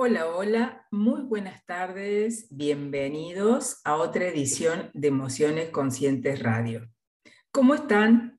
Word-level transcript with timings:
Hola, 0.00 0.28
hola, 0.28 0.86
muy 0.92 1.22
buenas 1.22 1.66
tardes, 1.66 2.46
bienvenidos 2.50 3.80
a 3.82 3.96
otra 3.96 4.28
edición 4.28 4.92
de 4.94 5.08
Emociones 5.08 5.70
Conscientes 5.70 6.40
Radio. 6.40 6.88
¿Cómo 7.50 7.74
están? 7.74 8.38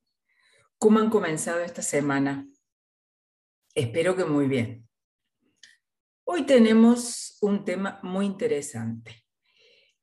¿Cómo 0.77 1.00
han 1.00 1.09
comenzado 1.09 1.59
esta 1.59 1.82
semana? 1.82 2.48
Espero 3.75 4.16
que 4.16 4.23
muy 4.23 4.48
bien. 4.48 4.88
Hoy 6.23 6.45
tenemos 6.45 7.38
un 7.41 7.66
tema 7.66 8.00
muy 8.04 8.26
interesante, 8.26 9.26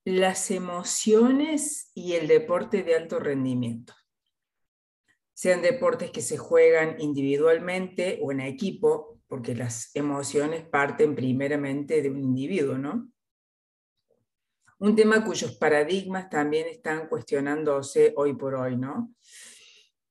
las 0.04 0.50
emociones 0.50 1.90
y 1.94 2.16
el 2.16 2.28
deporte 2.28 2.82
de 2.82 2.96
alto 2.96 3.18
rendimiento. 3.18 3.94
Sean 5.32 5.62
deportes 5.62 6.10
que 6.10 6.20
se 6.20 6.36
juegan 6.36 7.00
individualmente 7.00 8.20
o 8.22 8.30
en 8.30 8.40
equipo, 8.40 9.15
porque 9.28 9.54
las 9.54 9.94
emociones 9.94 10.64
parten 10.64 11.14
primeramente 11.14 12.02
de 12.02 12.10
un 12.10 12.20
individuo, 12.20 12.78
¿no? 12.78 13.10
Un 14.78 14.94
tema 14.94 15.24
cuyos 15.24 15.56
paradigmas 15.56 16.28
también 16.28 16.68
están 16.68 17.08
cuestionándose 17.08 18.12
hoy 18.16 18.34
por 18.34 18.54
hoy, 18.54 18.76
¿no? 18.76 19.14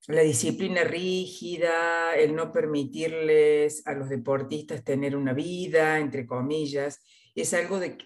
La 0.08 0.22
disciplina 0.22 0.84
rígida, 0.84 2.16
el 2.16 2.36
no 2.36 2.52
permitirles 2.52 3.86
a 3.88 3.94
los 3.94 4.10
deportistas 4.10 4.84
tener 4.84 5.16
una 5.16 5.34
vida, 5.34 6.00
entre 6.00 6.26
comillas, 6.26 7.02
es 7.34 7.54
algo 7.54 7.80
de, 7.80 7.98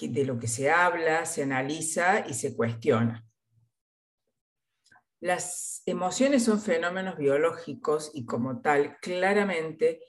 de 0.00 0.24
lo 0.24 0.38
que 0.38 0.48
se 0.48 0.70
habla, 0.70 1.24
se 1.24 1.42
analiza 1.42 2.24
y 2.28 2.34
se 2.34 2.56
cuestiona. 2.56 3.24
Las 5.20 5.82
emociones 5.86 6.44
son 6.44 6.60
fenómenos 6.60 7.16
biológicos 7.16 8.12
y 8.14 8.24
como 8.24 8.60
tal, 8.60 8.98
claramente 9.00 10.00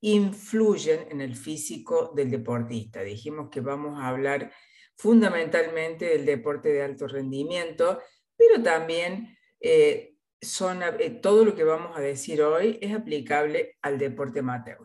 influyen 0.00 1.06
en 1.10 1.20
el 1.20 1.34
físico 1.34 2.12
del 2.14 2.30
deportista. 2.30 3.02
Dijimos 3.02 3.48
que 3.50 3.60
vamos 3.60 4.00
a 4.00 4.08
hablar 4.08 4.52
fundamentalmente 4.96 6.06
del 6.06 6.26
deporte 6.26 6.70
de 6.70 6.82
alto 6.82 7.06
rendimiento, 7.06 8.00
pero 8.36 8.62
también 8.62 9.36
eh, 9.60 10.14
son, 10.40 10.82
eh, 10.82 11.10
todo 11.22 11.44
lo 11.44 11.54
que 11.54 11.64
vamos 11.64 11.96
a 11.96 12.00
decir 12.00 12.42
hoy 12.42 12.78
es 12.80 12.94
aplicable 12.94 13.76
al 13.82 13.98
deporte 13.98 14.40
amateur. 14.40 14.78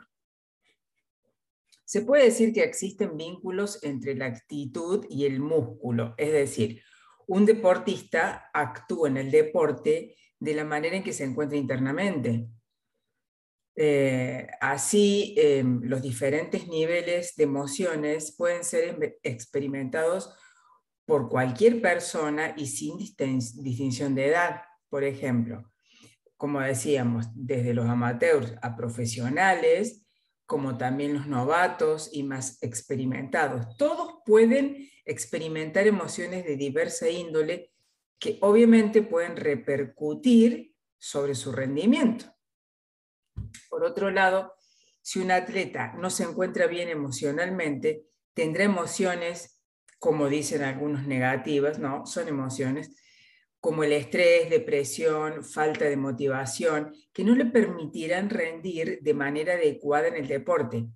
Se 1.86 2.02
puede 2.02 2.26
decir 2.26 2.54
que 2.54 2.64
existen 2.64 3.18
vínculos 3.18 3.84
entre 3.84 4.16
la 4.16 4.26
actitud 4.26 5.06
y 5.10 5.26
el 5.26 5.40
músculo, 5.40 6.16
es 6.18 6.32
decir, 6.32 6.82
un 7.28 7.46
deportista 7.46 8.50
actúa 8.54 9.10
en 9.10 9.18
el 9.18 9.32
deporte 9.32 10.16
de 10.40 10.54
la 10.54 10.66
manera 10.66 10.98
en 10.98 11.04
que 11.04 11.14
se 11.14 11.24
encuentra 11.24 11.58
internamente. 11.58 12.48
Eh, 13.76 14.48
así, 14.62 15.34
em, 15.38 15.82
los 15.84 16.02
diferentes 16.02 16.68
niveles 16.68 17.36
de 17.36 17.44
emociones 17.44 18.36
pueden 18.38 18.64
ser 18.64 19.18
experimentados 19.24 20.36
por 21.06 21.30
cualquier 21.30 21.82
persona 21.82 22.54
y 22.56 22.68
sin 22.68 22.98
distinción 22.98 24.16
de 24.16 24.28
edad, 24.28 24.62
por 24.90 25.04
ejemplo. 25.04 25.72
Como 26.38 26.60
decíamos, 26.62 27.28
desde 27.34 27.74
los 27.74 27.86
amateurs 27.88 28.54
a 28.62 28.76
profesionales, 28.76 30.06
como 30.46 30.78
también 30.78 31.14
los 31.14 31.28
novatos 31.28 32.10
y 32.12 32.24
más 32.24 32.62
experimentados. 32.62 33.76
Todos 33.78 34.20
pueden 34.26 34.90
experimentar 35.06 35.88
emociones 35.88 36.46
de 36.46 36.58
diversa 36.58 37.10
índole 37.10 37.72
que 38.20 38.38
obviamente 38.42 39.02
pueden 39.02 39.36
repercutir 39.36 40.74
sobre 40.98 41.36
su 41.36 41.52
rendimiento. 41.52 42.33
Por 43.70 43.84
otro 43.84 44.12
lado, 44.12 44.54
si 45.02 45.20
un 45.20 45.32
atleta 45.32 45.94
no 45.98 46.10
se 46.10 46.24
encuentra 46.24 46.68
bien 46.68 46.90
emocionalmente, 46.90 48.06
tendrá 48.34 48.64
emociones, 48.64 49.62
como 50.00 50.30
dicen 50.30 50.64
algunos 50.64 51.06
negativas, 51.08 51.80
no, 51.80 52.06
son 52.06 52.28
emociones, 52.28 52.96
como 53.60 53.84
el 53.84 53.94
estrés, 53.94 54.50
depresión, 54.50 55.44
falta 55.44 55.86
de 55.86 55.96
motivación, 55.96 56.94
que 57.14 57.24
no 57.24 57.34
le 57.34 57.46
permitirán 57.46 58.30
rendir 58.30 59.00
de 59.02 59.14
manera 59.14 59.54
adecuada 59.54 60.08
en 60.08 60.16
el 60.16 60.28
deporte. 60.28 60.88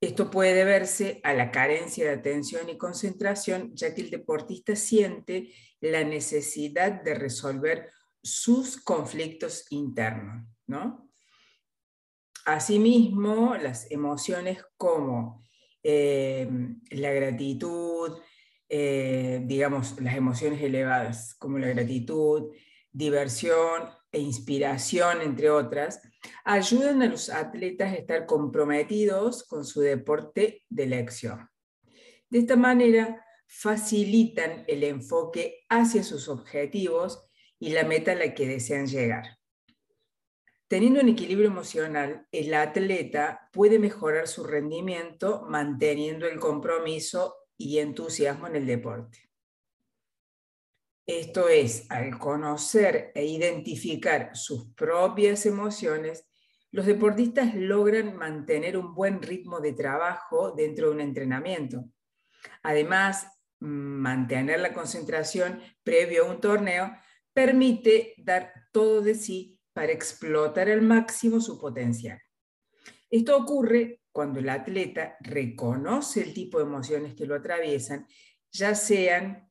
Esto 0.00 0.30
puede 0.30 0.54
deberse 0.54 1.20
a 1.22 1.32
la 1.34 1.50
carencia 1.50 2.04
de 2.04 2.18
atención 2.18 2.68
y 2.68 2.78
concentración, 2.78 3.74
ya 3.74 3.94
que 3.94 4.02
el 4.02 4.10
deportista 4.10 4.74
siente 4.74 5.52
la 5.80 6.04
necesidad 6.04 7.02
de 7.02 7.14
resolver 7.14 7.90
sus 8.22 8.80
conflictos 8.80 9.66
internos, 9.70 10.44
¿no? 10.66 11.01
Asimismo, 12.44 13.56
las 13.56 13.90
emociones 13.90 14.64
como 14.76 15.44
eh, 15.82 16.48
la 16.90 17.10
gratitud, 17.12 18.18
eh, 18.68 19.42
digamos, 19.44 20.00
las 20.00 20.16
emociones 20.16 20.62
elevadas 20.62 21.34
como 21.34 21.58
la 21.58 21.68
gratitud, 21.68 22.52
diversión 22.90 23.90
e 24.10 24.20
inspiración, 24.20 25.22
entre 25.22 25.50
otras, 25.50 26.00
ayudan 26.44 27.02
a 27.02 27.06
los 27.06 27.30
atletas 27.30 27.92
a 27.92 27.96
estar 27.96 28.26
comprometidos 28.26 29.44
con 29.44 29.64
su 29.64 29.80
deporte 29.80 30.64
de 30.68 30.82
elección. 30.84 31.48
De 32.28 32.40
esta 32.40 32.56
manera, 32.56 33.24
facilitan 33.46 34.64
el 34.66 34.84
enfoque 34.84 35.64
hacia 35.68 36.02
sus 36.02 36.28
objetivos 36.28 37.28
y 37.58 37.70
la 37.70 37.84
meta 37.84 38.12
a 38.12 38.16
la 38.16 38.34
que 38.34 38.46
desean 38.46 38.86
llegar. 38.86 39.38
Teniendo 40.72 41.00
un 41.00 41.10
equilibrio 41.10 41.48
emocional, 41.48 42.26
el 42.32 42.54
atleta 42.54 43.50
puede 43.52 43.78
mejorar 43.78 44.26
su 44.26 44.42
rendimiento 44.42 45.44
manteniendo 45.46 46.26
el 46.26 46.40
compromiso 46.40 47.36
y 47.58 47.76
entusiasmo 47.76 48.46
en 48.46 48.56
el 48.56 48.66
deporte. 48.66 49.28
Esto 51.04 51.50
es, 51.50 51.90
al 51.90 52.18
conocer 52.18 53.12
e 53.14 53.26
identificar 53.26 54.30
sus 54.34 54.72
propias 54.72 55.44
emociones, 55.44 56.26
los 56.70 56.86
deportistas 56.86 57.54
logran 57.54 58.16
mantener 58.16 58.78
un 58.78 58.94
buen 58.94 59.20
ritmo 59.20 59.60
de 59.60 59.74
trabajo 59.74 60.52
dentro 60.52 60.86
de 60.86 60.94
un 60.94 61.00
entrenamiento. 61.02 61.84
Además, 62.62 63.26
mantener 63.58 64.60
la 64.60 64.72
concentración 64.72 65.60
previo 65.82 66.24
a 66.24 66.30
un 66.30 66.40
torneo 66.40 66.96
permite 67.34 68.14
dar 68.16 68.54
todo 68.72 69.02
de 69.02 69.14
sí 69.14 69.51
para 69.72 69.92
explotar 69.92 70.68
al 70.68 70.82
máximo 70.82 71.40
su 71.40 71.58
potencial. 71.58 72.20
Esto 73.10 73.36
ocurre 73.36 74.02
cuando 74.12 74.40
el 74.40 74.48
atleta 74.48 75.16
reconoce 75.20 76.22
el 76.22 76.34
tipo 76.34 76.58
de 76.58 76.64
emociones 76.64 77.14
que 77.14 77.26
lo 77.26 77.34
atraviesan, 77.34 78.06
ya 78.50 78.74
sean, 78.74 79.50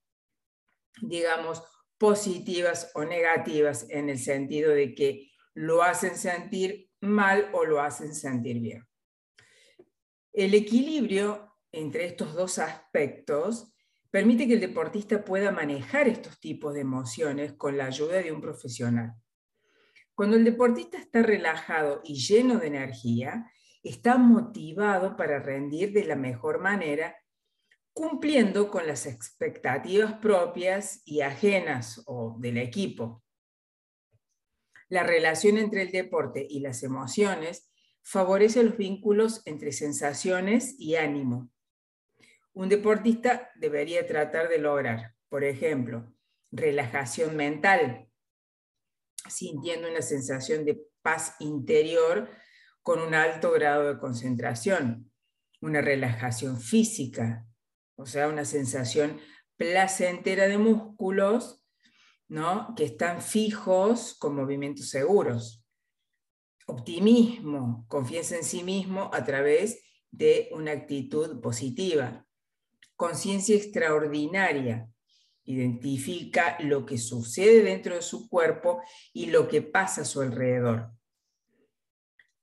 digamos, 1.01 1.63
positivas 1.97 2.91
o 2.95 3.03
negativas 3.05 3.87
en 3.89 4.09
el 4.09 4.19
sentido 4.19 4.71
de 4.71 4.93
que 4.95 5.31
lo 5.53 5.83
hacen 5.83 6.15
sentir 6.15 6.89
mal 7.01 7.49
o 7.53 7.65
lo 7.65 7.81
hacen 7.81 8.15
sentir 8.15 8.59
bien. 8.59 8.87
El 10.33 10.53
equilibrio 10.53 11.57
entre 11.71 12.05
estos 12.05 12.33
dos 12.33 12.59
aspectos 12.59 13.73
permite 14.09 14.47
que 14.47 14.55
el 14.55 14.59
deportista 14.59 15.23
pueda 15.23 15.51
manejar 15.51 16.07
estos 16.07 16.39
tipos 16.39 16.73
de 16.73 16.81
emociones 16.81 17.53
con 17.53 17.77
la 17.77 17.85
ayuda 17.85 18.17
de 18.21 18.31
un 18.31 18.41
profesional. 18.41 19.13
Cuando 20.21 20.37
el 20.37 20.43
deportista 20.43 20.99
está 20.99 21.23
relajado 21.23 21.99
y 22.03 22.13
lleno 22.13 22.59
de 22.59 22.67
energía, 22.67 23.51
está 23.81 24.19
motivado 24.19 25.17
para 25.17 25.39
rendir 25.39 25.93
de 25.93 26.03
la 26.03 26.15
mejor 26.15 26.59
manera, 26.59 27.15
cumpliendo 27.91 28.69
con 28.69 28.85
las 28.85 29.07
expectativas 29.07 30.13
propias 30.19 31.01
y 31.05 31.21
ajenas 31.21 32.03
o 32.05 32.35
del 32.37 32.59
equipo. 32.59 33.23
La 34.89 35.01
relación 35.01 35.57
entre 35.57 35.81
el 35.81 35.91
deporte 35.91 36.45
y 36.47 36.59
las 36.59 36.83
emociones 36.83 37.71
favorece 38.03 38.61
los 38.61 38.77
vínculos 38.77 39.41
entre 39.45 39.71
sensaciones 39.71 40.79
y 40.79 40.97
ánimo. 40.97 41.49
Un 42.53 42.69
deportista 42.69 43.49
debería 43.55 44.05
tratar 44.05 44.49
de 44.49 44.59
lograr, 44.59 45.15
por 45.29 45.43
ejemplo, 45.43 46.13
relajación 46.51 47.35
mental, 47.35 48.10
sintiendo 49.29 49.89
una 49.89 50.01
sensación 50.01 50.65
de 50.65 50.81
paz 51.01 51.35
interior 51.39 52.29
con 52.81 52.99
un 52.99 53.13
alto 53.13 53.51
grado 53.51 53.87
de 53.87 53.99
concentración, 53.99 55.11
una 55.61 55.81
relajación 55.81 56.59
física, 56.59 57.45
o 57.95 58.05
sea, 58.05 58.27
una 58.27 58.45
sensación 58.45 59.19
placentera 59.55 60.47
de 60.47 60.57
músculos, 60.57 61.63
¿no? 62.27 62.73
Que 62.75 62.85
están 62.85 63.21
fijos 63.21 64.15
con 64.17 64.35
movimientos 64.35 64.89
seguros. 64.89 65.63
Optimismo, 66.65 67.85
confianza 67.87 68.37
en 68.37 68.43
sí 68.43 68.63
mismo 68.63 69.11
a 69.13 69.23
través 69.23 69.83
de 70.09 70.49
una 70.53 70.71
actitud 70.71 71.39
positiva. 71.41 72.25
Conciencia 72.95 73.55
extraordinaria, 73.55 74.90
identifica 75.51 76.57
lo 76.59 76.85
que 76.85 76.97
sucede 76.97 77.63
dentro 77.63 77.95
de 77.95 78.01
su 78.01 78.29
cuerpo 78.29 78.81
y 79.13 79.27
lo 79.27 79.47
que 79.47 79.61
pasa 79.61 80.01
a 80.01 80.05
su 80.05 80.21
alrededor. 80.21 80.91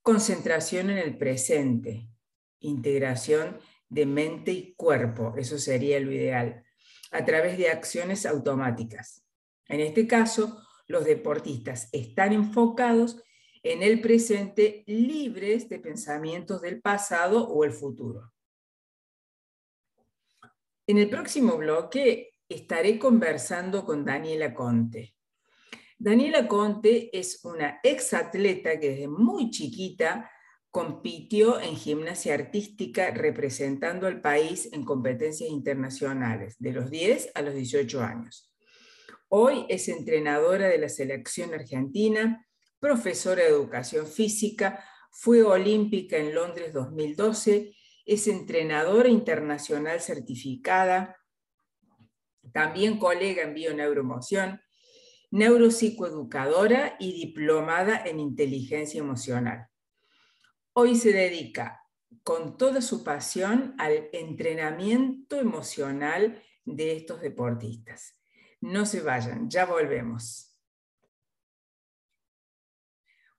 Concentración 0.03 0.91
en 0.91 0.99
el 0.99 1.19
presente, 1.19 2.09
integración 2.61 3.59
de 3.89 4.07
mente 4.07 4.53
y 4.53 4.75
cuerpo, 4.75 5.35
eso 5.37 5.59
sería 5.59 6.01
lo 6.01 6.13
ideal, 6.13 6.65
a 7.11 7.25
través 7.25 7.59
de 7.59 7.71
acciones 7.71 8.27
automáticas. 8.27 9.25
En 9.67 9.81
este 9.81 10.07
caso, 10.07 10.63
los 10.87 11.05
deportistas 11.05 11.89
están 11.93 12.33
enfocados 12.33 13.23
en 13.63 13.83
el 13.83 14.01
presente 14.01 14.85
libres 14.87 15.69
de 15.69 15.79
pensamientos 15.79 16.63
del 16.63 16.81
pasado 16.81 17.47
o 17.49 17.65
el 17.65 17.73
futuro. 17.73 18.33
En 20.87 20.97
el 20.97 21.11
próximo 21.11 21.59
bloque 21.59 22.31
estaré 22.49 22.99
conversando 22.99 23.85
con 23.85 24.05
Daniela 24.05 24.55
Conte. 24.55 25.15
Daniela 25.99 26.47
Conte 26.47 27.11
es 27.17 27.45
una 27.45 27.81
exatleta 27.83 28.79
que 28.79 28.91
desde 28.91 29.09
muy 29.09 29.51
chiquita 29.51 30.31
compitió 30.71 31.61
en 31.61 31.77
gimnasia 31.77 32.35
artística 32.35 33.11
representando 33.11 34.07
al 34.07 34.21
país 34.21 34.69
en 34.73 34.85
competencias 34.85 35.51
internacionales, 35.51 36.57
de 36.59 36.73
los 36.73 36.91
10 36.91 37.33
a 37.35 37.43
los 37.43 37.55
18 37.55 38.01
años. 38.01 38.53
Hoy 39.29 39.67
es 39.69 39.89
entrenadora 39.89 40.69
de 40.69 40.79
la 40.79 40.89
selección 40.89 41.53
argentina, 41.53 42.47
profesora 42.79 43.43
de 43.43 43.49
educación 43.49 44.07
física, 44.07 44.85
fue 45.11 45.43
olímpica 45.43 46.17
en 46.17 46.35
Londres 46.35 46.73
2012, 46.73 47.75
es 48.07 48.29
entrenadora 48.29 49.09
internacional 49.09 50.01
certificada, 50.01 51.18
también 52.53 52.99
colega 52.99 53.43
en 53.43 53.55
bioneuromoción, 53.55 54.61
neuropsicoeducadora 55.31 56.97
y 56.99 57.13
diplomada 57.13 58.03
en 58.05 58.21
inteligencia 58.21 59.01
emocional. 59.01 59.69
Hoy 60.73 60.97
se 60.97 61.13
dedica 61.13 61.85
con 62.23 62.57
toda 62.57 62.81
su 62.81 63.05
pasión 63.05 63.75
al 63.79 64.09
entrenamiento 64.13 65.37
emocional 65.37 66.43
de 66.65 66.97
estos 66.97 67.21
deportistas. 67.21 68.19
No 68.61 68.87
se 68.87 69.01
vayan, 69.01 69.49
ya 69.51 69.67
volvemos. 69.67 70.49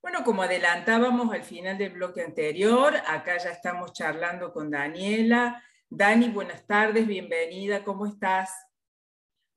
Bueno, 0.02 0.24
como 0.24 0.44
adelantábamos 0.44 1.34
al 1.34 1.44
final 1.44 1.78
del 1.78 1.92
bloque 1.92 2.22
anterior, 2.22 2.96
acá 3.06 3.38
ya 3.38 3.50
estamos 3.50 3.92
charlando 3.94 4.54
con 4.54 4.72
Daniela. 4.72 5.62
Dani, 5.90 6.30
buenas 6.30 6.66
tardes, 6.66 7.06
bienvenida, 7.06 7.84
¿cómo 7.84 8.06
estás? 8.06 8.69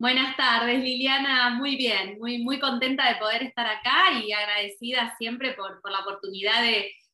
Buenas 0.03 0.37
tardes, 0.37 0.83
Liliana. 0.83 1.51
Muy 1.51 1.77
bien, 1.77 2.19
muy, 2.19 2.43
muy 2.43 2.59
contenta 2.59 3.09
de 3.09 3.21
poder 3.21 3.45
estar 3.45 3.65
acá 3.65 4.11
y 4.21 4.33
agradecida 4.33 5.15
siempre 5.17 5.53
por, 5.53 5.81
la 5.89 6.01
oportunidad 6.01 6.61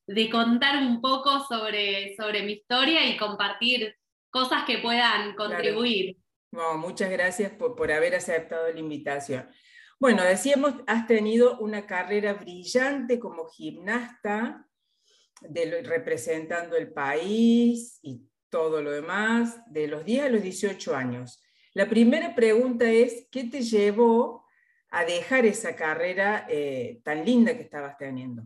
de, 0.07 0.31
contar 0.31 0.79
un 0.79 1.03
poco 1.03 1.45
sobre, 1.45 2.17
sobre 2.17 2.45
mi 2.45 2.53
historia 2.53 3.05
y 3.05 3.19
compartir 3.19 3.95
cosas 4.31 4.65
que 4.65 4.79
puedan 4.79 5.37
contribuir. 5.37 6.17
muchas 6.51 7.11
gracias 7.11 7.53
por, 7.53 7.93
haber 7.93 8.15
aceptado 8.15 8.73
la 8.73 8.81
invitación. 8.81 9.47
Bueno, 10.01 10.23
decíamos, 10.23 10.73
has 10.87 11.07
tenido 11.07 11.59
una 11.59 11.85
carrera 11.85 12.33
brillante 12.33 13.19
como 13.19 13.51
gimnasta, 13.51 14.67
representando 15.43 16.75
el 16.75 16.91
país 16.95 17.99
y 18.01 18.23
todo 18.49 18.81
lo 18.81 18.93
demás, 18.93 19.61
de 19.67 19.89
los 19.89 20.07
10 20.07 20.25
a 20.25 20.29
los 20.31 20.41
18 20.41 20.97
años. 20.97 21.43
La 21.79 21.89
primera 21.89 22.35
pregunta 22.35 22.91
es, 22.91 23.29
¿qué 23.31 23.45
te 23.45 23.63
llevó 23.63 24.45
a 24.91 25.05
dejar 25.05 25.47
esa 25.47 25.77
carrera 25.77 26.45
eh, 26.51 27.01
tan 27.05 27.25
linda 27.25 27.57
que 27.57 27.63
estabas 27.63 27.97
teniendo? 27.97 28.43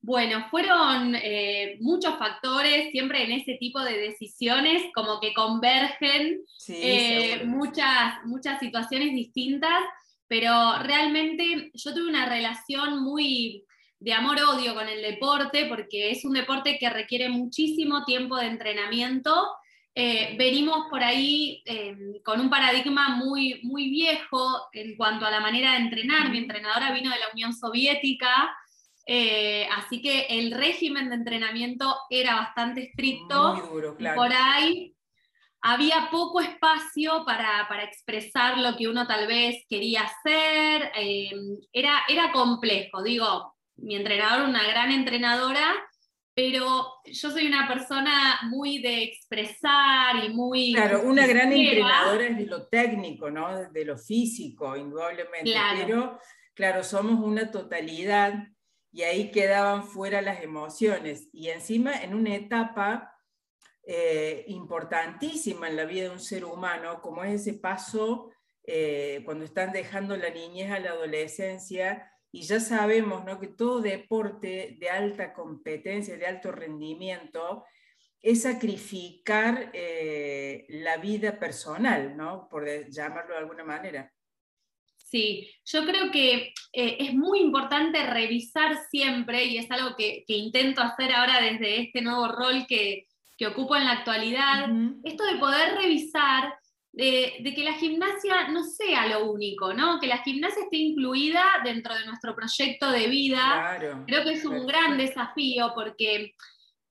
Bueno, 0.00 0.46
fueron 0.48 1.16
eh, 1.16 1.78
muchos 1.80 2.16
factores, 2.16 2.92
siempre 2.92 3.24
en 3.24 3.32
ese 3.32 3.54
tipo 3.54 3.82
de 3.82 3.98
decisiones, 3.98 4.84
como 4.94 5.18
que 5.18 5.34
convergen 5.34 6.44
eh, 6.68 7.42
muchas, 7.44 8.24
muchas 8.24 8.60
situaciones 8.60 9.12
distintas, 9.12 9.82
pero 10.28 10.78
realmente 10.84 11.72
yo 11.74 11.92
tuve 11.92 12.08
una 12.08 12.28
relación 12.28 13.02
muy 13.02 13.64
de 13.98 14.12
amor-odio 14.12 14.76
con 14.76 14.88
el 14.88 15.02
deporte, 15.02 15.66
porque 15.66 16.12
es 16.12 16.24
un 16.24 16.34
deporte 16.34 16.78
que 16.78 16.88
requiere 16.88 17.28
muchísimo 17.30 18.04
tiempo 18.04 18.36
de 18.36 18.46
entrenamiento 18.46 19.34
eh, 19.98 20.36
venimos 20.36 20.88
por 20.90 21.02
ahí 21.02 21.62
eh, 21.64 22.20
con 22.22 22.38
un 22.38 22.50
paradigma 22.50 23.16
muy, 23.16 23.62
muy 23.62 23.88
viejo 23.88 24.68
en 24.72 24.94
cuanto 24.94 25.24
a 25.24 25.30
la 25.30 25.40
manera 25.40 25.72
de 25.72 25.78
entrenar. 25.78 26.28
Mi 26.28 26.36
entrenadora 26.36 26.92
vino 26.92 27.10
de 27.10 27.18
la 27.18 27.30
Unión 27.32 27.54
Soviética, 27.54 28.54
eh, 29.06 29.66
así 29.74 30.02
que 30.02 30.26
el 30.28 30.50
régimen 30.50 31.08
de 31.08 31.14
entrenamiento 31.14 31.96
era 32.10 32.34
bastante 32.34 32.82
estricto. 32.82 33.54
Muy 33.54 33.68
duro, 33.68 33.96
claro. 33.96 34.16
por 34.16 34.34
ahí 34.34 34.94
había 35.62 36.10
poco 36.10 36.42
espacio 36.42 37.24
para, 37.24 37.66
para, 37.66 37.84
expresar 37.84 38.58
lo 38.58 38.76
que 38.76 38.88
uno 38.88 39.06
tal 39.06 39.26
vez 39.26 39.64
quería 39.66 40.02
hacer. 40.02 40.92
era, 41.72 42.02
era 42.06 42.32
complejo, 42.32 43.02
digo, 43.02 43.56
mi 43.76 43.96
entrenadora, 43.96 44.44
una 44.44 44.62
gran 44.62 44.92
entrenadora, 44.92 45.74
pero 46.36 46.92
yo 47.06 47.30
soy 47.30 47.46
una 47.46 47.66
persona 47.66 48.40
muy 48.50 48.82
de 48.82 49.04
expresar 49.04 50.22
y 50.22 50.28
muy... 50.34 50.74
Claro, 50.74 51.00
una 51.04 51.26
gran 51.26 51.50
entrenadora 51.50 52.26
es 52.26 52.36
de 52.36 52.44
lo 52.44 52.66
técnico, 52.68 53.30
¿no? 53.30 53.70
De 53.70 53.84
lo 53.86 53.96
físico, 53.96 54.76
indudablemente. 54.76 55.54
Pero, 55.78 56.20
claro, 56.52 56.84
somos 56.84 57.24
una 57.24 57.50
totalidad 57.50 58.34
y 58.92 59.04
ahí 59.04 59.30
quedaban 59.30 59.84
fuera 59.84 60.20
las 60.20 60.42
emociones. 60.42 61.30
Y 61.32 61.48
encima 61.48 62.02
en 62.02 62.12
una 62.12 62.34
etapa 62.34 63.14
eh, 63.86 64.44
importantísima 64.48 65.68
en 65.68 65.76
la 65.76 65.86
vida 65.86 66.02
de 66.02 66.10
un 66.10 66.20
ser 66.20 66.44
humano, 66.44 67.00
como 67.00 67.24
es 67.24 67.40
ese 67.40 67.54
paso 67.54 68.30
eh, 68.62 69.22
cuando 69.24 69.46
están 69.46 69.72
dejando 69.72 70.14
la 70.18 70.28
niñez 70.28 70.70
a 70.70 70.80
la 70.80 70.90
adolescencia 70.90 72.12
y 72.36 72.42
ya 72.42 72.60
sabemos 72.60 73.24
¿no? 73.24 73.40
que 73.40 73.46
todo 73.46 73.80
deporte 73.80 74.76
de 74.78 74.90
alta 74.90 75.32
competencia, 75.32 76.18
de 76.18 76.26
alto 76.26 76.52
rendimiento, 76.52 77.64
es 78.20 78.42
sacrificar 78.42 79.70
eh, 79.72 80.66
la 80.68 80.98
vida 80.98 81.38
personal, 81.38 82.14
¿no? 82.14 82.46
por 82.50 82.68
llamarlo 82.90 83.32
de 83.32 83.38
alguna 83.38 83.64
manera. 83.64 84.12
Sí, 84.96 85.50
yo 85.64 85.86
creo 85.86 86.10
que 86.10 86.52
eh, 86.74 86.96
es 87.00 87.14
muy 87.14 87.40
importante 87.40 88.02
revisar 88.02 88.76
siempre, 88.90 89.46
y 89.46 89.56
es 89.56 89.70
algo 89.70 89.96
que, 89.96 90.24
intento 90.26 90.82
hacer 90.82 91.12
ahora 91.12 91.40
desde 91.40 91.80
este 91.80 92.02
nuevo 92.02 92.28
rol 92.28 92.66
que, 92.68 93.06
que 93.38 93.46
ocupo 93.46 93.76
en 93.76 93.86
la 93.86 93.92
actualidad, 93.92 94.68
esto 95.04 95.24
de 95.24 95.38
poder 95.38 95.74
revisar 95.74 96.52
de, 96.96 97.52
que 97.54 97.62
la 97.62 97.74
gimnasia 97.74 98.48
no 98.48 98.64
sea 98.64 99.06
lo 99.06 99.30
único, 99.30 99.74
¿no? 99.74 100.00
Que 100.00 100.06
la 100.06 100.22
gimnasia 100.22 100.62
esté 100.62 100.78
incluida 100.78 101.44
dentro 101.62 101.94
de 101.94 102.06
nuestro 102.06 102.34
proyecto 102.34 102.90
de 102.90 103.06
vida. 103.06 103.78
Creo 104.06 104.24
que 104.24 104.32
es 104.32 104.44
un 104.46 104.66
gran 104.66 104.96
desafío 104.96 105.72
porque 105.74 106.34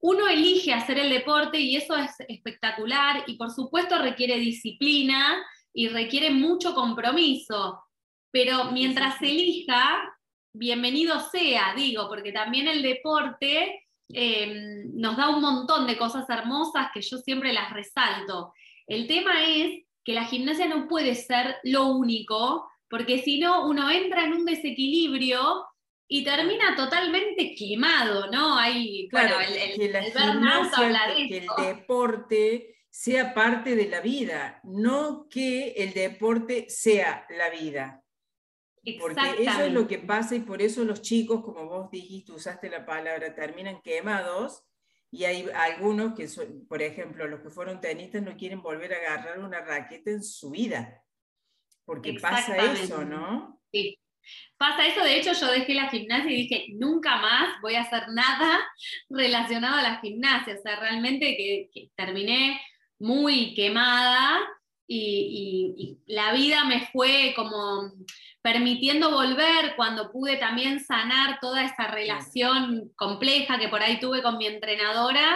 uno 0.01 0.27
elige 0.27 0.73
hacer 0.73 0.99
el 0.99 1.09
deporte 1.09 1.59
y 1.59 1.75
eso 1.75 1.95
es 1.97 2.11
espectacular 2.27 3.23
y 3.25 3.35
por 3.35 3.49
supuesto 3.49 3.97
requiere 3.97 4.37
disciplina 4.37 5.43
y 5.73 5.87
requiere 5.87 6.29
mucho 6.29 6.75
compromiso. 6.75 7.83
Pero 8.29 8.65
mientras 8.65 9.17
se 9.17 9.31
elija, 9.31 10.03
bienvenido 10.53 11.19
sea, 11.31 11.73
digo, 11.75 12.07
porque 12.07 12.31
también 12.31 12.67
el 12.67 12.83
deporte 12.83 13.87
eh, 14.13 14.83
nos 14.93 15.17
da 15.17 15.29
un 15.29 15.41
montón 15.41 15.87
de 15.87 15.97
cosas 15.97 16.29
hermosas 16.29 16.89
que 16.93 17.01
yo 17.01 17.17
siempre 17.17 17.53
las 17.53 17.73
resalto. 17.73 18.53
El 18.85 19.07
tema 19.07 19.43
es 19.45 19.85
que 20.05 20.13
la 20.13 20.25
gimnasia 20.25 20.67
no 20.67 20.87
puede 20.87 21.15
ser 21.15 21.57
lo 21.63 21.87
único, 21.87 22.69
porque 22.89 23.19
si 23.19 23.39
no, 23.39 23.67
uno 23.67 23.89
entra 23.89 24.23
en 24.23 24.33
un 24.33 24.45
desequilibrio 24.45 25.65
y 26.07 26.23
termina 26.23 26.75
totalmente 26.75 27.55
quemado, 27.55 28.29
¿no? 28.31 28.55
Hay, 28.57 29.07
claro, 29.09 29.39
el, 29.39 29.75
que 29.75 29.89
la 29.89 30.01
que 31.15 31.37
el 31.37 31.47
deporte 31.57 32.77
sea 32.87 33.33
parte 33.33 33.75
de 33.75 33.87
la 33.87 33.99
vida, 33.99 34.61
no 34.63 35.27
que 35.27 35.69
el 35.71 35.93
deporte 35.93 36.69
sea 36.69 37.25
la 37.29 37.49
vida. 37.49 38.03
Porque 38.99 39.21
eso 39.39 39.63
es 39.63 39.73
lo 39.73 39.87
que 39.87 39.97
pasa 39.97 40.35
y 40.35 40.41
por 40.41 40.61
eso 40.61 40.83
los 40.83 41.01
chicos, 41.01 41.43
como 41.43 41.67
vos 41.67 41.89
dijiste, 41.89 42.31
usaste 42.31 42.69
la 42.69 42.85
palabra, 42.85 43.33
terminan 43.33 43.81
quemados 43.81 44.63
y 45.15 45.23
hay 45.23 45.49
algunos 45.55 46.13
que, 46.13 46.27
son, 46.27 46.67
por 46.67 46.81
ejemplo, 46.81 47.25
los 47.27 47.39
que 47.39 47.49
fueron 47.49 47.79
tenistas 47.79 48.21
no 48.21 48.35
quieren 48.35 48.61
volver 48.61 48.93
a 48.93 48.97
agarrar 48.97 49.39
una 49.39 49.61
raqueta 49.61 50.11
en 50.11 50.21
su 50.21 50.51
vida, 50.51 51.01
porque 51.85 52.17
pasa 52.21 52.57
eso, 52.73 53.05
¿no? 53.05 53.61
Sí. 53.71 53.97
Pasa 54.57 54.87
eso, 54.87 55.03
de 55.03 55.17
hecho 55.17 55.33
yo 55.33 55.51
dejé 55.51 55.73
la 55.73 55.89
gimnasia 55.89 56.31
y 56.31 56.47
dije, 56.47 56.65
nunca 56.73 57.17
más 57.17 57.61
voy 57.61 57.75
a 57.75 57.81
hacer 57.81 58.03
nada 58.09 58.59
relacionado 59.09 59.77
a 59.77 59.83
la 59.83 60.01
gimnasia, 60.01 60.55
o 60.55 60.61
sea, 60.61 60.79
realmente 60.79 61.37
que, 61.37 61.91
terminé 61.95 62.59
muy 62.99 63.53
quemada 63.53 64.39
y, 64.87 65.99
la 66.07 66.33
vida 66.33 66.65
me 66.65 66.87
fue 66.87 67.33
como 67.35 67.91
permitiendo 68.45 69.09
volver 69.09 69.75
cuando 69.75 70.11
pude 70.11 70.37
también 70.37 70.79
sanar 70.79 71.39
toda 71.41 71.63
esa 71.63 71.87
relación 71.87 72.91
compleja 72.95 73.57
que 73.57 73.69
por 73.69 73.81
ahí 73.81 73.99
tuve 73.99 74.21
con 74.21 74.37
mi 74.37 74.45
entrenadora 74.45 75.35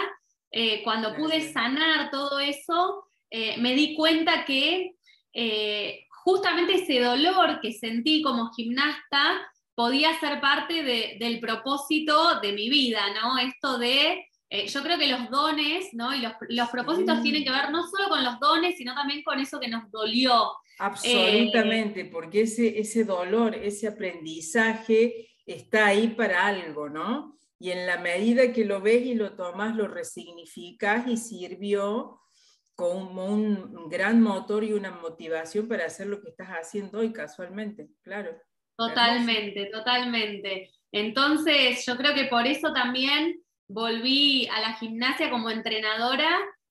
eh, 0.52 0.80
cuando 0.84 1.16
pude 1.16 1.52
sanar 1.52 2.12
todo 2.12 2.38
eso, 2.38 3.02
eh, 3.28 3.56
me 3.58 3.74
di 3.74 3.96
cuenta 3.96 4.44
que 4.44 4.92
justamente 6.24 6.74
ese 6.74 7.00
dolor 7.00 7.60
que 7.60 7.72
sentí 7.72 8.22
como 8.22 8.52
gimnasta 8.52 9.40
podía 9.74 10.16
ser 10.20 10.40
parte 10.40 10.84
del 11.18 11.40
propósito 11.40 12.38
de 12.38 12.52
mi 12.52 12.68
vida, 12.68 13.02
¿no? 13.20 13.38
Esto 13.38 13.76
de 13.76 14.24
eh, 14.52 14.66
yo 14.66 14.82
creo 14.82 14.98
que 14.98 15.06
los 15.06 15.30
dones, 15.30 15.94
¿no? 15.94 16.12
Y 16.12 16.20
los, 16.48 16.68
propósitos 16.70 17.22
tienen 17.22 17.44
que 17.44 17.52
ver 17.52 17.70
no 17.70 17.86
solo 17.86 18.08
con 18.08 18.24
los 18.24 18.40
dones, 18.40 18.76
sino 18.76 18.94
también 18.94 19.22
con 19.22 19.38
eso 19.38 19.60
que 19.60 19.68
nos 19.68 19.88
dolió. 19.92 20.52
Absolutamente, 20.82 22.06
porque 22.06 22.42
ese, 22.42 22.80
ese 22.80 23.04
dolor, 23.04 23.54
ese 23.54 23.86
aprendizaje 23.86 25.28
está 25.44 25.88
ahí 25.88 26.08
para 26.08 26.46
algo, 26.46 26.88
¿no? 26.88 27.36
Y 27.58 27.70
en 27.70 27.86
la 27.86 27.98
medida 27.98 28.50
que 28.50 28.64
lo 28.64 28.80
ves 28.80 29.04
y 29.04 29.14
lo 29.14 29.36
tomas, 29.36 29.76
lo 29.76 29.88
resignificas 29.88 31.06
y 31.06 31.18
sirvió 31.18 32.18
como 32.74 33.26
un 33.26 33.90
gran 33.90 34.22
motor 34.22 34.64
y 34.64 34.72
una 34.72 34.90
motivación 34.90 35.68
para 35.68 35.84
hacer 35.84 36.06
lo 36.06 36.22
que 36.22 36.30
estás 36.30 36.48
haciendo 36.48 37.00
hoy 37.00 37.12
casualmente, 37.12 37.90
claro. 38.00 38.34
Totalmente, 38.74 39.66
totalmente. 39.66 40.70
Entonces, 40.92 41.84
yo 41.84 41.98
creo 41.98 42.14
que 42.14 42.24
por 42.24 42.46
eso 42.46 42.72
también 42.72 43.42
volví 43.68 44.48
a 44.48 44.62
la 44.62 44.72
gimnasia 44.78 45.28
como 45.28 45.50
entrenadora 45.50 46.30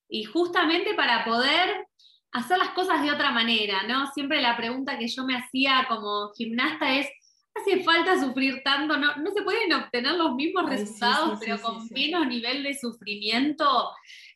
y 0.10 0.24
justamente 0.24 0.96
para 0.96 1.24
poder 1.26 1.86
hacer 2.32 2.58
las 2.58 2.70
cosas 2.70 3.02
de 3.02 3.12
otra 3.12 3.32
manera, 3.32 3.84
¿no? 3.88 4.12
Siempre 4.12 4.42
la 4.42 4.56
pregunta 4.56 4.98
que 4.98 5.08
yo 5.08 5.26
me 5.26 5.36
hacía 5.36 5.86
como 5.88 6.32
gimnasta 6.38 6.96
es, 6.96 7.08
¿hace 7.56 7.84
falta 7.84 8.20
sufrir 8.20 8.62
tanto? 8.64 8.98
¿No, 8.98 9.16
no 9.18 9.32
se 9.32 9.42
pueden 9.42 9.74
obtener 9.74 10.14
los 10.14 10.36
mismos 10.36 10.70
resultados, 10.70 11.40
pero 11.40 11.60
con 11.62 11.88
menos 11.90 12.28
nivel 12.28 12.64
de 12.64 12.78
sufrimiento? 12.78 13.92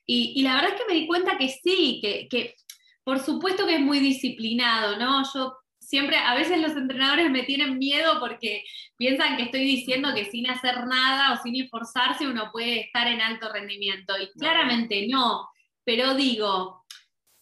Y, 0.06 0.42
la 0.44 0.56
verdad 0.56 0.72
es 0.74 0.82
que 0.82 0.94
me 0.94 1.00
di 1.00 1.08
cuenta 1.08 1.38
que 1.38 1.50
sí, 1.50 2.00
que, 2.02 2.28
que 2.28 2.56
por 3.04 3.20
supuesto 3.20 3.66
que 3.66 3.76
es 3.76 3.82
muy 3.82 4.00
disciplinado, 4.00 4.98
¿no? 4.98 5.24
Yo 5.34 5.56
siempre, 5.80 6.18
a 6.18 6.36
veces 6.36 6.60
los 6.60 6.74
entrenadores 6.74 7.30
me 7.30 7.44
tienen 7.44 7.78
miedo 7.78 8.20
porque 8.20 8.64
piensan 8.98 9.38
que 9.38 9.44
estoy 9.44 9.64
diciendo 9.64 10.14
que 10.14 10.26
sin 10.26 10.50
hacer 10.50 10.88
nada 10.88 11.34
o 11.34 11.44
sin 11.44 11.56
esforzarse 11.62 12.28
uno 12.28 12.50
puede 12.52 12.82
estar 12.82 13.08
en 13.08 13.22
alto 13.22 13.52
rendimiento. 13.52 14.14
Y 14.20 14.32
claramente 14.32 15.08
no, 15.10 15.50
pero 15.84 16.16
digo, 16.16 16.83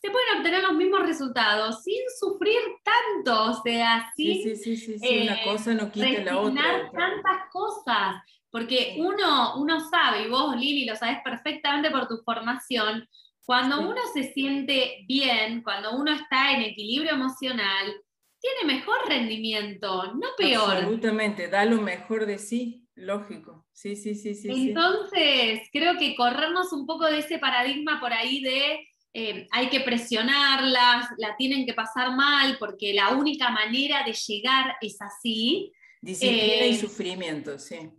se 0.01 0.09
pueden 0.09 0.37
obtener 0.37 0.63
los 0.63 0.73
mismos 0.73 1.03
resultados 1.03 1.83
sin 1.83 2.01
sufrir 2.19 2.57
tanto, 2.83 3.51
o 3.51 3.61
sea, 3.61 4.11
sin 4.15 4.41
sí, 4.41 4.55
sí, 4.55 4.75
sí, 4.75 4.97
sí, 4.97 5.19
una 5.21 5.43
cosa 5.43 5.75
no 5.75 5.91
quita 5.91 6.23
la 6.23 6.39
otra. 6.39 6.89
tantas 6.91 7.49
cosas, 7.51 8.15
porque 8.49 8.95
uno, 8.97 9.57
uno 9.57 9.79
sabe, 9.79 10.23
y 10.23 10.29
vos 10.29 10.55
Lili 10.55 10.85
lo 10.85 10.95
sabes 10.95 11.19
perfectamente 11.23 11.91
por 11.91 12.07
tu 12.07 12.17
formación, 12.25 13.07
cuando 13.45 13.79
uno 13.81 14.01
se 14.11 14.33
siente 14.33 15.05
bien, 15.07 15.61
cuando 15.61 15.95
uno 15.95 16.11
está 16.13 16.53
en 16.53 16.63
equilibrio 16.63 17.11
emocional, 17.11 17.93
tiene 18.39 18.73
mejor 18.73 18.97
rendimiento, 19.07 20.13
no 20.13 20.29
peor. 20.35 20.77
Absolutamente, 20.77 21.47
da 21.47 21.63
lo 21.65 21.79
mejor 21.79 22.25
de 22.25 22.39
sí, 22.39 22.87
lógico. 22.95 23.67
Sí, 23.71 23.95
sí, 23.95 24.15
sí, 24.15 24.33
sí. 24.33 24.49
Entonces, 24.69 25.61
creo 25.71 25.97
que 25.99 26.15
corrernos 26.15 26.73
un 26.73 26.87
poco 26.87 27.05
de 27.05 27.19
ese 27.19 27.37
paradigma 27.37 27.99
por 27.99 28.13
ahí 28.13 28.41
de 28.41 28.87
eh, 29.13 29.47
hay 29.51 29.69
que 29.69 29.81
presionarlas, 29.81 31.07
la 31.17 31.35
tienen 31.37 31.65
que 31.65 31.73
pasar 31.73 32.15
mal, 32.15 32.57
porque 32.59 32.93
la 32.93 33.15
única 33.15 33.49
manera 33.49 34.03
de 34.05 34.13
llegar 34.13 34.75
es 34.81 35.01
así. 35.01 35.71
Disciplina 36.01 36.65
y 36.65 36.75
eh, 36.75 36.79
sufrimiento, 36.79 37.59
sí. 37.59 37.91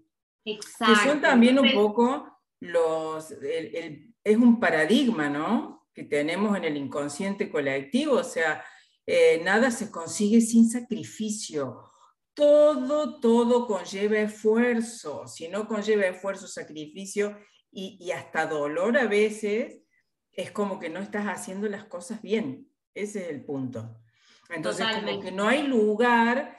Exacto. 0.44 0.94
Que 0.94 1.08
son 1.08 1.20
también 1.20 1.58
un 1.58 1.72
poco 1.72 2.40
los, 2.60 3.30
es 3.30 4.36
un 4.36 4.58
paradigma, 4.58 5.28
¿no? 5.28 5.86
Que 5.94 6.04
tenemos 6.04 6.56
en 6.56 6.64
el 6.64 6.76
inconsciente 6.76 7.50
colectivo, 7.50 8.14
o 8.14 8.24
sea, 8.24 8.64
eh, 9.06 9.40
nada 9.44 9.70
se 9.70 9.90
consigue 9.90 10.40
sin 10.40 10.68
sacrificio. 10.70 11.90
Todo, 12.34 13.20
todo 13.20 13.66
conlleva 13.66 14.18
esfuerzo. 14.18 15.26
Si 15.26 15.48
no 15.48 15.66
conlleva 15.66 16.06
esfuerzo, 16.06 16.46
sacrificio 16.46 17.36
y, 17.70 18.10
hasta 18.10 18.46
dolor 18.46 18.96
a 18.96 19.06
veces, 19.06 19.81
es 20.32 20.50
como 20.50 20.78
que 20.78 20.88
no 20.88 21.00
estás 21.00 21.26
haciendo 21.26 21.68
las 21.68 21.84
cosas 21.84 22.22
bien. 22.22 22.68
Ese 22.94 23.24
es 23.24 23.30
el 23.30 23.44
punto. 23.44 24.00
Entonces, 24.48 24.86
como 24.94 25.20
que 25.20 25.32
no 25.32 25.48
hay 25.48 25.66
lugar 25.66 26.58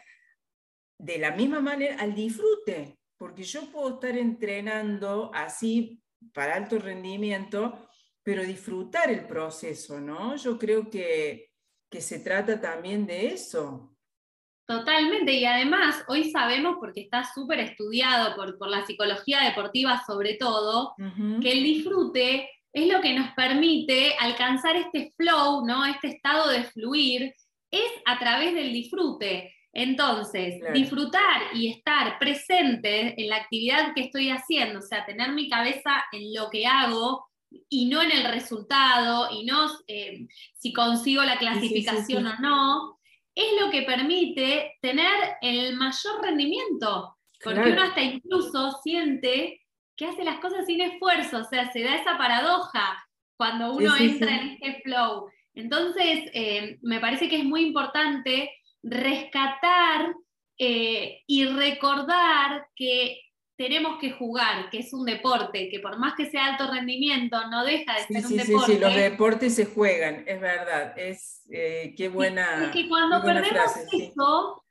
de 0.97 1.17
la 1.17 1.31
misma 1.31 1.59
manera 1.59 1.97
al 1.99 2.15
disfrute, 2.15 2.97
porque 3.17 3.43
yo 3.43 3.71
puedo 3.71 3.95
estar 3.95 4.17
entrenando 4.17 5.31
así 5.33 6.01
para 6.33 6.55
alto 6.55 6.79
rendimiento, 6.79 7.89
pero 8.23 8.43
disfrutar 8.43 9.11
el 9.11 9.27
proceso, 9.27 9.99
¿no? 9.99 10.35
Yo 10.37 10.57
creo 10.57 10.89
que 10.89 11.53
que 11.93 12.01
se 12.01 12.17
trata 12.17 12.59
también 12.59 13.05
de 13.05 13.27
eso. 13.27 13.95
Totalmente, 14.65 15.31
y 15.31 15.45
además 15.45 16.03
hoy 16.07 16.31
sabemos, 16.31 16.77
porque 16.79 17.01
está 17.01 17.23
súper 17.23 17.59
estudiado 17.59 18.35
por, 18.35 18.57
por, 18.57 18.67
la 18.67 18.83
psicología 18.83 19.41
deportiva 19.43 20.01
sobre 20.03 20.33
todo, 20.33 20.95
que 21.39 21.51
el 21.51 21.63
disfrute 21.63 22.49
es 22.73 22.91
lo 22.91 23.01
que 23.01 23.13
nos 23.13 23.31
permite 23.33 24.15
alcanzar 24.19 24.75
este 24.75 25.13
flow, 25.15 25.65
¿no? 25.65 25.85
este 25.85 26.07
estado 26.07 26.49
de 26.49 26.63
fluir, 26.63 27.33
es 27.71 27.91
a 28.05 28.19
través 28.19 28.53
del 28.53 28.73
disfrute. 28.73 29.53
Entonces, 29.75 30.61
disfrutar 30.71 31.55
y 31.55 31.69
estar 31.69 32.19
presente 32.19 33.19
en 33.19 33.29
la 33.29 33.37
actividad 33.37 33.93
que 33.95 34.01
estoy 34.01 34.29
haciendo, 34.29 34.79
o 34.79 34.81
sea, 34.83 35.03
tener 35.05 35.31
mi 35.31 35.49
cabeza 35.49 36.03
en 36.11 36.33
lo 36.33 36.49
que 36.51 36.67
hago, 36.67 37.25
y 37.69 37.85
no 37.85 38.01
en 38.01 38.11
el 38.11 38.25
resultado, 38.25 39.29
y 39.31 39.45
no 39.45 39.67
eh, 39.87 40.27
si 40.57 40.73
consigo 40.73 41.23
la 41.23 41.37
clasificación 41.37 42.25
o 42.25 42.39
no, 42.39 42.99
es 43.35 43.47
lo 43.59 43.71
que 43.71 43.81
permite 43.83 44.73
tener 44.81 45.37
el 45.41 45.75
mayor 45.75 46.21
rendimiento, 46.21 47.17
porque 47.43 47.71
uno 47.71 47.83
hasta 47.83 48.01
incluso 48.01 48.71
siente 48.83 49.62
que 49.95 50.05
hace 50.05 50.23
las 50.23 50.39
cosas 50.39 50.65
sin 50.65 50.81
esfuerzo, 50.81 51.39
o 51.39 51.43
sea, 51.43 51.71
se 51.71 51.83
da 51.83 51.95
esa 51.95 52.17
paradoja 52.17 53.03
cuando 53.37 53.73
uno 53.73 53.95
entra 53.97 54.35
en 54.35 54.49
este 54.51 54.81
flow. 54.83 55.29
Entonces, 55.53 56.29
eh, 56.33 56.79
me 56.81 56.99
parece 56.99 57.29
que 57.29 57.37
es 57.37 57.43
muy 57.43 57.61
importante 57.61 58.49
rescatar 58.81 60.13
eh, 60.57 61.21
y 61.27 61.45
recordar 61.45 62.67
que 62.75 63.19
tenemos 63.55 63.99
que 63.99 64.11
jugar, 64.11 64.69
que 64.69 64.79
es 64.79 64.93
un 64.93 65.05
deporte, 65.05 65.69
que 65.69 65.79
por 65.79 65.99
más 65.99 66.15
que 66.15 66.29
sea 66.29 66.47
alto 66.47 66.71
rendimiento, 66.71 67.37
no 67.49 67.63
deja 67.63 67.93
de 67.93 68.01
ser 68.01 68.25
un 68.25 68.37
deporte. 68.37 68.65
Sí, 68.65 68.73
sí, 68.73 68.79
los 68.79 68.95
deportes 68.95 69.55
se 69.55 69.65
juegan, 69.65 70.23
es 70.27 70.41
verdad. 70.41 70.97
Es 70.97 71.43
eh, 71.51 71.93
qué 71.95 72.09
buena. 72.09 72.65
Es 72.65 72.71
que 72.71 72.89
cuando 72.89 73.21
perdemos 73.21 73.71
eso, 73.91 74.62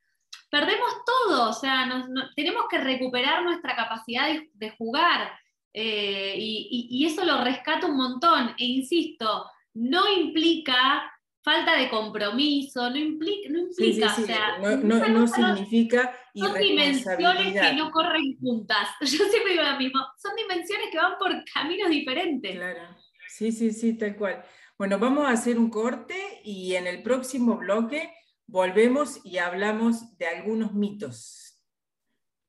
perdemos 0.52 0.90
todo. 1.06 1.48
O 1.48 1.52
sea, 1.54 1.88
tenemos 2.36 2.64
que 2.70 2.78
recuperar 2.78 3.42
nuestra 3.42 3.74
capacidad 3.74 4.28
de, 4.52 4.70
jugar. 4.76 5.32
Eh, 5.72 6.34
y, 6.36 6.88
y, 6.90 7.06
eso 7.06 7.24
lo 7.24 7.42
rescata 7.42 7.86
un 7.86 7.96
montón. 7.96 8.50
E 8.58 8.64
insisto, 8.66 9.46
no 9.72 10.12
implica 10.12 11.10
falta 11.42 11.74
de 11.74 11.88
compromiso, 11.88 12.90
no 12.90 12.96
implica, 12.96 13.48
no 13.50 13.58
implica, 13.60 14.14
o 14.14 14.26
sea, 14.26 14.58
no, 14.58 14.76
no, 14.76 15.26
significa 15.26 16.14
son 16.34 16.54
dimensiones 16.54 17.60
que 17.60 17.72
no 17.72 17.90
corren 17.90 18.38
juntas. 18.38 18.88
Yo 19.00 19.24
siempre 19.24 19.52
digo 19.52 19.64
lo 19.64 19.78
mismo, 19.78 20.00
son 20.18 20.36
dimensiones 20.36 20.88
que 20.92 20.98
van 20.98 21.14
por 21.18 21.32
caminos 21.52 21.88
diferentes. 21.90 22.54
Claro, 22.54 22.96
sí, 23.26 23.50
sí, 23.50 23.72
sí, 23.72 23.96
tal 23.96 24.14
cual. 24.16 24.44
Bueno, 24.78 24.98
vamos 24.98 25.26
a 25.26 25.30
hacer 25.30 25.58
un 25.58 25.70
corte 25.70 26.40
y 26.44 26.74
en 26.74 26.86
el 26.86 27.02
próximo 27.02 27.56
bloque 27.56 28.12
volvemos 28.46 29.20
y 29.24 29.38
hablamos 29.38 30.16
de 30.18 30.26
algunos 30.26 30.74
mitos. 30.74 31.62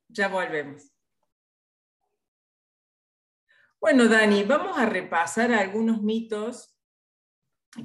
Ya 0.08 0.28
volvemos. 0.28 0.94
Bueno, 3.80 4.08
Dani, 4.08 4.44
vamos 4.44 4.78
a 4.78 4.86
repasar 4.86 5.52
algunos 5.52 6.02
mitos 6.02 6.78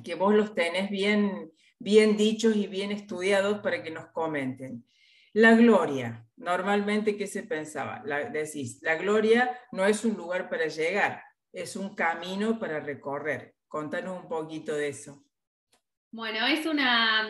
que 0.05 0.15
vos 0.15 0.35
los 0.35 0.55
tenés 0.55 0.91
bien, 0.91 1.51
bien 1.79 2.17
dichos 2.17 2.55
y 2.55 2.67
bien 2.67 2.93
estudiados 2.93 3.59
para 3.61 3.83
que 3.83 3.91
nos 3.91 4.07
comenten. 4.13 4.85
La 5.33 5.55
gloria, 5.55 6.27
normalmente, 6.37 7.17
¿qué 7.17 7.27
se 7.27 7.43
pensaba? 7.43 8.03
Decís, 8.33 8.81
la 8.83 8.97
gloria 8.97 9.59
no 9.73 9.87
es 9.87 10.05
un 10.05 10.17
lugar 10.17 10.49
para 10.49 10.67
llegar, 10.67 11.23
es 11.53 11.77
un 11.77 11.95
camino 11.95 12.59
para 12.59 12.81
recorrer. 12.81 13.57
Contanos 13.67 14.23
un 14.23 14.29
poquito 14.29 14.75
de 14.75 14.89
eso. 14.89 15.25
Bueno, 16.11 16.47
es 16.47 16.65
una, 16.65 17.29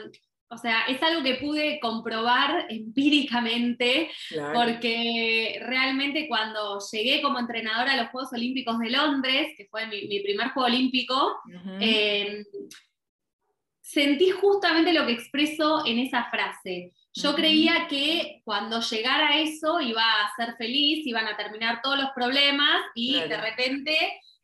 o 0.50 0.56
sea, 0.56 0.86
es 0.88 1.02
algo 1.02 1.22
que 1.22 1.34
pude 1.34 1.78
comprobar 1.78 2.66
empíricamente, 2.70 4.10
porque 4.54 5.60
realmente 5.62 6.26
cuando 6.26 6.78
llegué 6.90 7.20
como 7.20 7.38
entrenadora 7.38 7.92
a 7.92 7.96
los 7.96 8.08
Juegos 8.08 8.32
Olímpicos 8.32 8.78
de 8.78 8.90
Londres, 8.90 9.48
que 9.56 9.66
fue 9.66 9.86
mi, 9.86 10.20
primer 10.20 10.48
Juego 10.50 10.68
Olímpico, 10.68 11.36
em, 11.80 12.44
sentí 13.80 14.30
justamente 14.30 14.92
lo 14.92 15.06
que 15.06 15.12
expreso 15.12 15.84
en 15.86 15.98
esa 15.98 16.24
frase. 16.30 16.92
Yo 17.12 17.34
creía 17.34 17.86
que 17.88 18.40
cuando 18.44 18.80
llegara 18.80 19.28
a 19.28 19.40
eso 19.40 19.80
iba 19.80 20.02
a 20.02 20.32
ser 20.36 20.56
feliz, 20.56 21.06
iban 21.06 21.26
a 21.26 21.36
terminar 21.36 21.80
todos 21.82 21.98
los 21.98 22.10
problemas 22.14 22.80
y 22.94 23.20
de 23.20 23.36
repente 23.36 23.96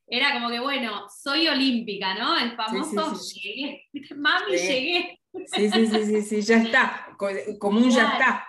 era 0.06 0.34
como 0.34 0.50
que, 0.50 0.60
bueno, 0.60 1.06
soy 1.08 1.48
olímpica, 1.48 2.14
¿no? 2.14 2.38
El 2.38 2.56
famoso 2.56 3.14
llegué, 3.34 3.84
mami, 4.16 4.52
llegué. 4.52 5.20
Sí, 5.46 5.70
sí, 5.70 5.86
sí, 5.86 6.04
sí, 6.04 6.22
sí, 6.22 6.42
ya 6.42 6.58
está, 6.58 7.08
como 7.58 7.80
un 7.80 7.90
ya 7.90 8.12
está. 8.12 8.46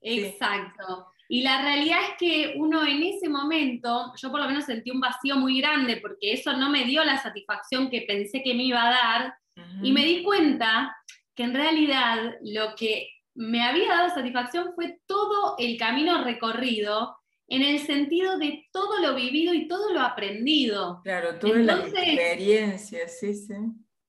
Exacto. 0.00 1.08
Y 1.28 1.42
la 1.42 1.62
realidad 1.62 1.98
es 2.10 2.16
que 2.18 2.54
uno 2.56 2.86
en 2.86 3.02
ese 3.02 3.28
momento, 3.28 4.12
yo 4.16 4.30
por 4.30 4.40
lo 4.40 4.46
menos 4.46 4.64
sentí 4.64 4.90
un 4.90 5.00
vacío 5.00 5.36
muy 5.36 5.60
grande 5.60 5.96
porque 5.96 6.32
eso 6.32 6.52
no 6.52 6.68
me 6.68 6.84
dio 6.84 7.02
la 7.04 7.20
satisfacción 7.20 7.90
que 7.90 8.02
pensé 8.02 8.42
que 8.42 8.54
me 8.54 8.64
iba 8.64 8.82
a 8.82 8.90
dar. 8.90 9.34
Y 9.82 9.92
me 9.92 10.04
di 10.04 10.24
cuenta 10.24 10.96
que 11.34 11.44
en 11.44 11.54
realidad 11.54 12.34
lo 12.42 12.74
que 12.74 13.08
me 13.34 13.62
había 13.62 13.88
dado 13.88 14.14
satisfacción 14.14 14.72
fue 14.74 15.00
todo 15.06 15.54
el 15.58 15.76
camino 15.78 16.24
recorrido 16.24 17.16
en 17.48 17.62
el 17.62 17.78
sentido 17.78 18.38
de 18.38 18.66
todo 18.72 19.00
lo 19.00 19.14
vivido 19.14 19.54
y 19.54 19.68
todo 19.68 19.92
lo 19.92 20.00
aprendido. 20.00 21.00
Claro, 21.04 21.38
toda 21.38 21.58
la 21.58 21.74
experiencia, 21.86 23.08
sí, 23.08 23.34
sí. 23.34 23.54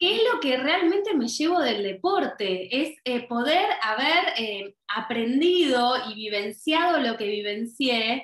¿Qué 0.05 0.17
es 0.17 0.21
lo 0.31 0.39
que 0.39 0.57
realmente 0.57 1.15
me 1.15 1.27
llevo 1.27 1.59
del 1.59 1.81
deporte? 1.81 2.83
Es 2.83 2.95
eh, 3.05 3.25
poder 3.27 3.65
haber 3.81 4.33
eh, 4.37 4.75
aprendido 4.87 5.95
y 6.07 6.13
vivenciado 6.13 6.99
lo 6.99 7.17
que 7.17 7.25
vivencié 7.25 8.23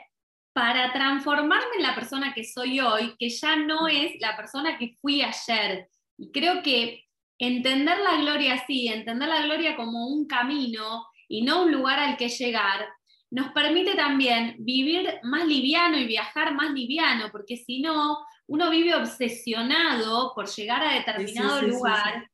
para 0.54 0.94
transformarme 0.94 1.78
en 1.78 1.82
la 1.82 1.96
persona 1.96 2.36
que 2.36 2.44
soy 2.44 2.80
hoy, 2.82 3.16
que 3.18 3.30
ya 3.30 3.56
no 3.56 3.88
es 3.88 4.12
la 4.20 4.38
persona 4.38 4.78
que 4.78 4.96
fui 5.02 5.24
ayer. 5.24 5.88
Y 6.20 6.32
creo 6.32 6.62
que 6.62 7.06
entender 7.40 7.98
la 7.98 8.18
gloria 8.18 8.54
así, 8.54 8.88
entender 8.88 9.30
la 9.30 9.42
gloria 9.42 9.76
como 9.76 10.06
un 10.06 10.28
camino 10.28 11.08
y 11.28 11.42
no 11.42 11.64
un 11.64 11.72
lugar 11.72 11.98
al 11.98 12.16
que 12.16 12.30
llegar, 12.30 12.90
nos 13.32 13.54
permite 13.54 13.96
también 13.96 14.56
vivir 14.60 15.10
más 15.24 15.48
liviano 15.48 15.98
y 15.98 16.06
viajar 16.06 16.54
más 16.54 16.74
liviano, 16.74 17.30
porque 17.32 17.58
si 17.58 17.82
no, 17.82 18.20
uno 18.48 18.70
vive 18.70 18.96
obsesionado 18.96 20.34
por 20.36 20.48
llegar 20.48 20.84
a 20.84 20.96
determinado 20.96 21.62
lugar. 21.62 22.28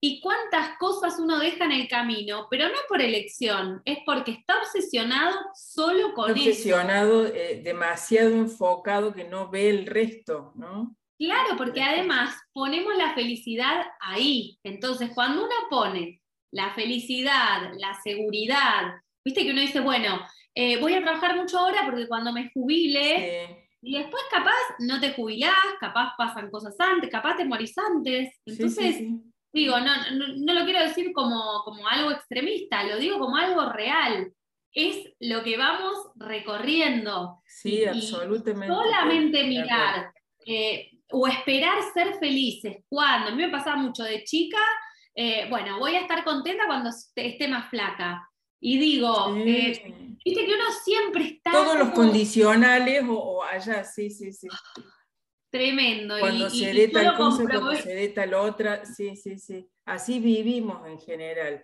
y 0.00 0.20
cuántas 0.20 0.76
cosas 0.78 1.18
uno 1.18 1.38
deja 1.38 1.64
en 1.64 1.72
el 1.72 1.88
camino, 1.88 2.46
pero 2.50 2.68
no 2.68 2.74
por 2.88 3.00
elección, 3.00 3.80
es 3.84 3.98
porque 4.04 4.32
está 4.32 4.58
obsesionado 4.58 5.36
solo 5.54 6.12
con 6.14 6.30
obsesionado, 6.30 7.26
eso. 7.26 7.32
Obsesionado, 7.32 7.34
eh, 7.34 7.60
demasiado 7.62 8.30
enfocado 8.30 9.14
que 9.14 9.24
no 9.24 9.48
ve 9.50 9.70
el 9.70 9.86
resto, 9.86 10.52
¿no? 10.54 10.94
Claro, 11.18 11.56
porque 11.56 11.82
además 11.82 12.36
ponemos 12.52 12.94
la 12.96 13.14
felicidad 13.14 13.86
ahí. 14.00 14.58
Entonces, 14.62 15.10
cuando 15.14 15.44
uno 15.44 15.54
pone 15.70 16.20
la 16.52 16.74
felicidad, 16.74 17.72
la 17.78 17.98
seguridad, 18.02 19.00
viste 19.24 19.44
que 19.44 19.50
uno 19.50 19.62
dice, 19.62 19.80
bueno, 19.80 20.20
eh, 20.54 20.78
voy 20.78 20.94
a 20.94 21.02
trabajar 21.02 21.36
mucho 21.36 21.58
ahora 21.58 21.82
porque 21.84 22.06
cuando 22.06 22.32
me 22.32 22.50
jubile, 22.52 23.65
y 23.86 23.98
después 23.98 24.20
capaz 24.32 24.50
no 24.80 24.98
te 24.98 25.12
jubilás, 25.12 25.54
capaz 25.78 26.16
pasan 26.18 26.50
cosas 26.50 26.74
antes, 26.80 27.08
capaz 27.08 27.36
te 27.36 27.44
morís 27.44 27.78
antes. 27.78 28.34
Entonces, 28.44 29.00
digo, 29.52 29.78
no, 29.78 29.92
no, 30.38 30.54
lo 30.54 30.64
quiero 30.64 30.80
decir 30.80 31.12
como, 31.12 31.62
como 31.64 31.86
algo 31.86 32.10
extremista, 32.10 32.82
lo 32.82 32.98
digo 32.98 33.20
como 33.20 33.36
algo 33.36 33.70
real. 33.70 34.32
Es 34.72 35.08
lo 35.20 35.44
que 35.44 35.56
vamos 35.56 35.96
recorriendo. 36.16 37.40
Sí, 37.46 37.84
absolutamente. 37.84 38.74
Solamente 38.74 39.44
mirar 39.44 40.10
eh, 40.44 40.90
o 41.12 41.28
esperar 41.28 41.78
ser 41.94 42.14
felices. 42.18 42.78
Cuando 42.88 43.28
a 43.28 43.34
mí 43.36 43.40
me 43.40 43.52
pasaba 43.52 43.76
mucho 43.76 44.02
de 44.02 44.24
chica, 44.24 44.58
eh, 45.14 45.46
bueno, 45.48 45.78
voy 45.78 45.94
a 45.94 46.00
estar 46.00 46.24
contenta 46.24 46.66
cuando 46.66 46.90
esté 46.90 47.46
más 47.46 47.70
flaca. 47.70 48.28
Y 48.58 48.78
digo, 48.78 49.32
eh, 49.36 50.15
viste 50.26 50.46
que 50.46 50.54
uno 50.54 50.64
siempre 50.84 51.24
está. 51.24 51.52
Todos 51.52 51.78
los 51.78 51.90
condicionales 51.90 53.04
o, 53.08 53.42
allá, 53.42 53.84
sí, 53.84 54.10
sí, 54.10 54.32
sí. 54.32 54.48
Tremendo. 55.50 56.18
Cuando 56.18 56.50
se 56.50 56.72
dé 56.72 56.88
tal 56.88 57.16
cosa, 57.16 57.44
cuando 57.44 57.76
se 57.76 57.94
dé 57.94 58.08
tal 58.08 58.34
otra, 58.34 58.84
sí, 58.84 59.16
sí, 59.16 59.38
sí. 59.38 59.68
Así 59.84 60.18
vivimos 60.18 60.86
en 60.88 60.98
general. 60.98 61.62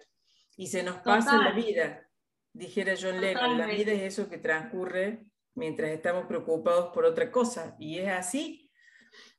Y 0.56 0.68
se 0.68 0.82
nos 0.82 0.98
pasa 0.98 1.36
la 1.38 1.52
vida. 1.52 2.08
Dijera 2.52 2.94
John 3.00 3.20
Lennon, 3.20 3.58
la 3.58 3.66
vida 3.66 3.92
es 3.92 4.02
eso 4.02 4.28
que 4.28 4.38
transcurre 4.38 5.24
mientras 5.54 5.90
estamos 5.90 6.26
preocupados 6.26 6.92
por 6.92 7.04
otra 7.04 7.30
cosa. 7.32 7.74
Y 7.78 7.98
es 7.98 8.08
así, 8.08 8.70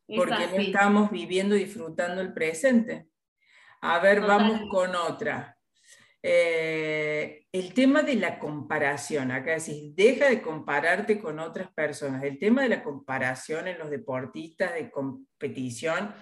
porque 0.07 0.47
no 0.47 0.55
estamos 0.57 1.11
viviendo, 1.11 1.55
disfrutando 1.55 2.21
el 2.21 2.33
presente. 2.33 3.07
A 3.81 3.99
ver, 3.99 4.21
vamos 4.21 4.61
con 4.69 4.95
otra. 4.95 5.57
Eh, 6.25 7.47
el 7.51 7.73
tema 7.73 8.01
de 8.01 8.15
la 8.15 8.39
comparación, 8.39 9.29
acá 9.31 9.59
decís, 9.59 9.93
deja 9.93 10.29
de 10.29 10.41
compararte 10.41 11.19
con 11.19 11.37
otras 11.39 11.69
personas. 11.73 12.23
El 12.23 12.39
tema 12.39 12.63
de 12.63 12.69
la 12.69 12.81
comparación 12.81 13.67
en 13.67 13.77
los 13.77 13.89
deportistas 13.89 14.73
de 14.73 14.89
competición 14.89 16.15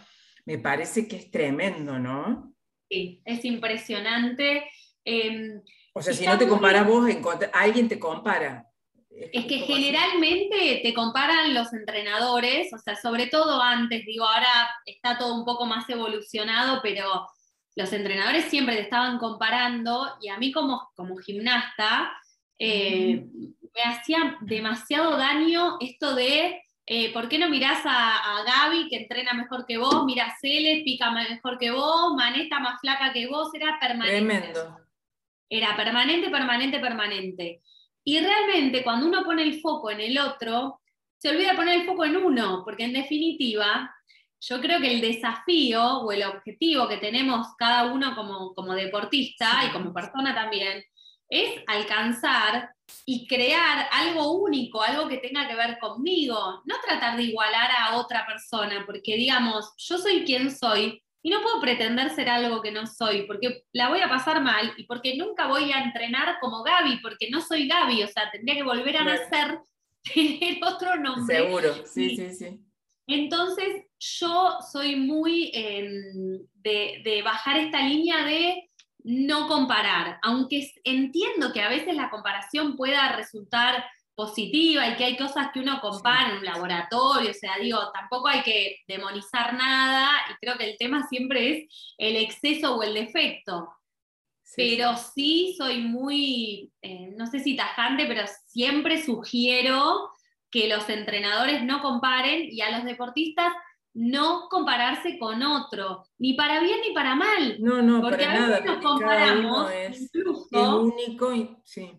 me 0.46 0.58
parece 0.58 1.08
que 1.08 1.18
es 1.18 1.30
tremendo, 1.30 2.00
¿no? 2.00 2.52
Sí, 2.90 3.22
es 3.26 3.46
impresionante. 3.46 4.68
Em, 5.06 5.62
o 5.94 6.02
sea, 6.02 6.14
si 6.14 6.26
no 6.26 6.36
te 6.38 6.48
comparas 6.48 6.88
vos, 6.88 7.08
alguien 7.54 7.88
te 7.88 8.00
compara. 8.00 8.66
Es, 9.12 9.46
que 9.46 9.60
generalmente 9.60 10.80
te 10.82 10.94
comparan 10.96 11.54
los 11.54 11.74
entrenadores, 11.74 12.74
o 12.74 12.78
sea, 12.80 12.96
sobre 12.96 13.28
todo 13.28 13.62
antes, 13.62 14.04
digo, 14.06 14.26
ahora 14.26 14.70
está 14.86 15.18
todo 15.18 15.36
un 15.36 15.46
poco 15.46 15.66
más 15.66 15.88
evolucionado, 15.90 16.80
pero 16.82 17.28
los 17.76 17.94
entrenadores 17.94 18.46
siempre 18.46 18.76
te 18.76 18.82
estaban 18.82 19.18
comparando 19.18 20.18
y 20.22 20.30
a 20.30 20.38
mí 20.38 20.52
como, 20.52 20.90
como 20.96 21.18
gimnasta 21.18 22.12
eh, 22.60 23.26
me 23.74 23.82
hacía 23.84 24.38
demasiado 24.42 25.18
daño 25.18 25.78
esto 25.80 26.14
de 26.16 26.62
eh, 26.86 27.14
¿por 27.14 27.30
qué 27.30 27.40
no 27.40 27.50
mirás 27.50 27.84
a, 27.86 28.44
Gaby 28.46 28.90
que 28.90 28.98
entrena 28.98 29.34
mejor 29.34 29.66
que 29.66 29.78
vos? 29.78 30.04
Mira 30.06 30.26
a 30.26 30.36
Cele, 30.40 30.82
pica 30.84 31.12
mejor 31.12 31.58
que 31.58 31.72
vos, 31.72 32.14
Maneta 32.16 32.60
más 32.60 32.82
flaca 32.82 33.14
que 33.14 33.28
vos, 33.28 33.54
era 33.54 33.80
permanente. 33.80 34.18
Tremendo. 34.18 34.78
Era 35.50 35.76
permanente, 35.76 36.30
permanente, 36.30 36.80
permanente. 36.80 37.62
Y 38.04 38.20
realmente 38.20 38.84
cuando 38.84 39.08
uno 39.08 39.24
pone 39.24 39.44
el 39.44 39.62
foco 39.62 39.92
en 39.92 40.02
el 40.02 40.18
otro, 40.18 40.82
se 41.18 41.30
olvida 41.30 41.56
poner 41.56 41.80
el 41.80 41.86
foco 41.86 42.04
en 42.04 42.18
uno, 42.18 42.64
porque 42.66 42.84
en 42.84 42.94
definitiva 42.94 43.94
yo 44.42 44.60
creo 44.60 44.82
que 44.82 44.92
el 44.92 45.02
desafío 45.02 46.00
o 46.00 46.12
el 46.12 46.24
objetivo 46.24 46.88
que 46.88 46.98
tenemos 46.98 47.48
cada 47.58 47.94
uno 47.94 48.16
como, 48.16 48.74
deportista 48.74 49.66
y 49.68 49.72
como 49.72 49.94
persona 49.94 50.34
también 50.34 50.84
es 51.30 51.62
alcanzar 51.68 52.72
y 53.06 53.28
crear 53.28 53.88
algo 53.92 54.34
único, 54.34 54.82
algo 54.82 55.08
que 55.08 55.18
tenga 55.18 55.48
que 55.48 55.56
ver 55.56 55.78
conmigo, 55.80 56.62
no 56.66 56.76
tratar 56.86 57.16
de 57.18 57.24
igualar 57.24 57.70
a 57.72 57.96
otra 57.98 58.26
persona, 58.26 58.84
porque 58.86 59.16
digamos, 59.16 59.74
yo 59.78 59.98
soy 59.98 60.26
quien 60.26 60.52
soy 60.52 61.02
y 61.22 61.30
no 61.30 61.42
puedo 61.44 61.62
pretender 61.62 62.10
ser 62.10 62.28
algo 62.28 62.64
que 62.64 62.72
no 62.72 62.88
soy, 62.88 63.28
porque 63.28 63.64
la 63.74 63.90
voy 63.90 64.02
a 64.02 64.10
pasar 64.10 64.42
mal 64.42 64.74
y 64.76 64.86
porque 64.86 65.16
nunca 65.16 65.48
voy 65.48 65.72
a 65.72 65.84
entrenar 65.84 66.40
como 66.42 66.64
Gaby, 66.64 67.00
porque 67.02 67.30
no 67.30 67.42
soy 67.42 67.68
Gaby, 67.68 68.04
o 68.04 68.08
sea, 68.08 68.30
tendría 68.32 68.56
que 68.56 68.64
volver 68.64 68.98
a 68.98 69.04
nacer, 69.04 69.60
tener 70.14 70.58
otro 70.66 70.96
nombre. 70.96 71.38
Seguro, 71.38 71.86
sí, 71.86 72.16
sí, 72.16 72.34
sí. 72.34 72.71
Entonces, 73.08 73.86
yo 74.00 74.58
soy 74.72 74.96
muy 74.96 75.52
em, 75.54 76.46
de, 76.54 77.22
bajar 77.24 77.58
esta 77.58 77.82
línea 77.82 78.24
de 78.26 78.70
no 79.04 79.48
comparar, 79.48 80.20
aunque 80.22 80.72
entiendo 80.84 81.52
que 81.54 81.62
a 81.62 81.70
veces 81.70 81.96
la 81.96 82.10
comparación 82.10 82.76
pueda 82.76 83.16
resultar 83.16 83.84
positiva 84.14 84.88
y 84.88 84.96
que 84.96 85.06
hay 85.06 85.18
cosas 85.18 85.48
que 85.52 85.60
uno 85.60 85.80
compara 85.82 86.30
en 86.30 86.38
un 86.38 86.46
laboratorio, 86.46 87.32
o 87.32 87.34
sea, 87.34 87.58
digo, 87.60 87.80
tampoco 87.92 88.28
hay 88.28 88.44
que 88.44 88.78
demonizar 88.88 89.54
nada 89.56 90.10
y 90.30 90.34
creo 90.36 90.58
que 90.58 90.70
el 90.70 90.78
tema 90.78 91.08
siempre 91.08 91.50
es 91.50 91.94
el 91.98 92.18
exceso 92.18 92.76
o 92.76 92.84
el 92.84 92.94
defecto. 92.94 93.70
pero 94.56 94.96
sí. 94.98 95.56
soy 95.58 95.80
muy, 95.80 96.72
eh, 96.82 97.14
no 97.16 97.26
sé 97.26 97.40
si 97.40 97.56
tajante, 97.56 98.06
pero 98.06 98.26
siempre 98.48 99.02
sugiero 99.02 100.12
que 100.52 100.68
los 100.68 100.90
entrenadores 100.90 101.64
no 101.64 101.82
comparen 101.82 102.48
y 102.52 102.62
a 102.62 102.72
los 102.78 102.86
deportistas 102.86 103.54
no 103.94 104.48
compararse 104.50 105.18
con 105.18 105.44
otro, 105.44 106.06
ni 106.18 106.34
para 106.34 106.62
bien 106.62 106.80
ni 106.88 106.94
para 106.94 107.16
mal. 107.16 107.58
No, 107.60 107.82
no, 107.82 108.02
porque 108.02 108.26
a 108.26 108.48
veces 108.48 108.66
nos 108.66 108.84
comparamos 108.84 109.72
es 109.72 110.10
único 110.54 111.34
y 111.34 111.50
sí. 111.64 111.92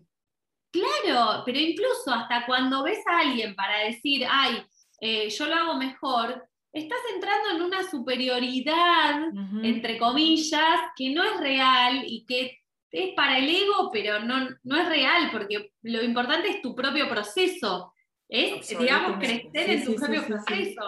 Claro, 0.71 1.43
pero 1.45 1.59
incluso 1.59 2.11
hasta 2.11 2.47
cuando 2.47 2.83
ves 2.83 2.99
a 3.05 3.19
alguien 3.19 3.55
para 3.55 3.85
decir, 3.85 4.25
ay, 4.27 4.63
eh, 4.99 5.29
yo 5.29 5.45
lo 5.45 5.55
hago 5.55 5.75
mejor, 5.75 6.43
estás 6.71 6.97
entrando 7.13 7.51
en 7.51 7.61
una 7.61 7.87
superioridad, 7.87 9.21
entre 9.61 9.99
comillas, 9.99 10.79
que 10.95 11.11
no 11.11 11.23
es 11.23 11.39
real 11.39 12.03
y 12.07 12.25
que 12.25 12.57
es 12.89 13.13
para 13.15 13.37
el 13.37 13.49
ego, 13.49 13.91
pero 13.91 14.19
no, 14.21 14.49
no 14.63 14.77
es 14.77 14.89
real, 14.89 15.29
porque 15.31 15.73
lo 15.83 16.01
importante 16.01 16.49
es 16.49 16.61
tu 16.63 16.73
propio 16.73 17.07
proceso. 17.07 17.92
Es, 18.33 18.67
digamos, 18.67 19.19
crecer 19.19 19.69
en 19.69 19.85
tu 19.85 19.95
propio 19.95 20.25
proceso. 20.25 20.81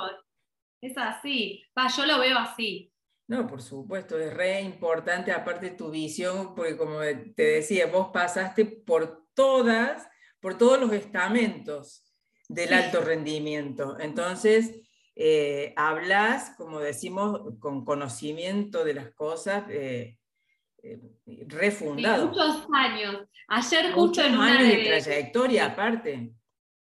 Es 0.82 0.98
así. 0.98 1.64
Va, 1.78 1.88
yo 1.96 2.06
lo 2.08 2.20
veo 2.20 2.40
así. 2.40 2.92
No, 3.28 3.46
por 3.46 3.62
supuesto, 3.62 4.18
es 4.20 4.34
re 4.34 4.62
importante, 4.62 5.32
aparte 5.32 5.70
tu 5.70 5.92
visión, 5.92 6.56
porque 6.56 6.76
como 6.76 7.00
te 7.36 7.44
decía, 7.44 7.86
vos 7.86 8.10
pasaste 8.12 8.66
por 8.66 9.28
todas, 9.36 10.08
por 10.40 10.58
todos 10.58 10.80
los 10.80 10.92
estamentos 10.92 12.04
del 12.50 12.74
alto 12.74 13.02
rendimiento. 13.02 13.96
Entonces, 14.00 14.82
eh, 15.16 15.72
hablas, 15.76 16.56
como 16.58 16.80
decimos, 16.80 17.42
con 17.60 17.86
conocimiento 17.86 18.84
de 18.84 18.94
las 18.96 19.12
cosas, 19.14 19.66
eh, 19.70 20.18
eh, 20.82 21.00
refundado. 21.48 22.28
muchos 22.28 22.68
años. 22.74 23.28
Ayer 23.48 23.92
justo 23.92 24.22
en 24.22 24.36
una 24.36 24.64
de, 24.64 24.84
trayectoria 24.84 25.68
aparte. 25.68 26.32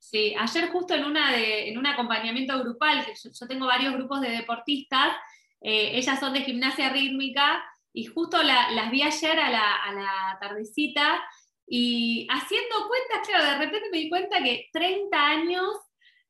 Sí, 0.02 0.34
ayer 0.38 0.70
justo 0.70 0.96
en, 0.96 1.06
una 1.06 1.32
de, 1.32 1.70
en 1.70 1.78
un 1.78 1.86
acompañamiento 1.86 2.60
grupal, 2.60 3.06
que 3.06 3.14
yo, 3.14 3.48
tengo 3.48 3.68
varios 3.68 3.94
grupos 3.94 4.20
de 4.20 4.32
deportistas, 4.32 5.16
ellas 5.62 6.20
son 6.20 6.34
de 6.34 6.42
gimnasia 6.42 6.90
rítmica, 6.90 7.64
y 7.94 8.06
justo 8.06 8.42
las 8.42 8.90
vi 8.90 9.04
ayer 9.04 9.40
a 9.40 9.52
la, 9.52 9.76
a 9.76 9.94
la 9.94 10.38
tardecita, 10.42 11.22
y 11.68 12.28
haciendo 12.30 12.88
cuentas, 12.88 13.28
claro, 13.28 13.46
de 13.46 13.66
repente 13.66 13.90
me 13.92 14.00
di 14.00 14.10
cuenta 14.10 14.44
que 14.44 14.70
30 14.74 15.26
años 15.26 15.70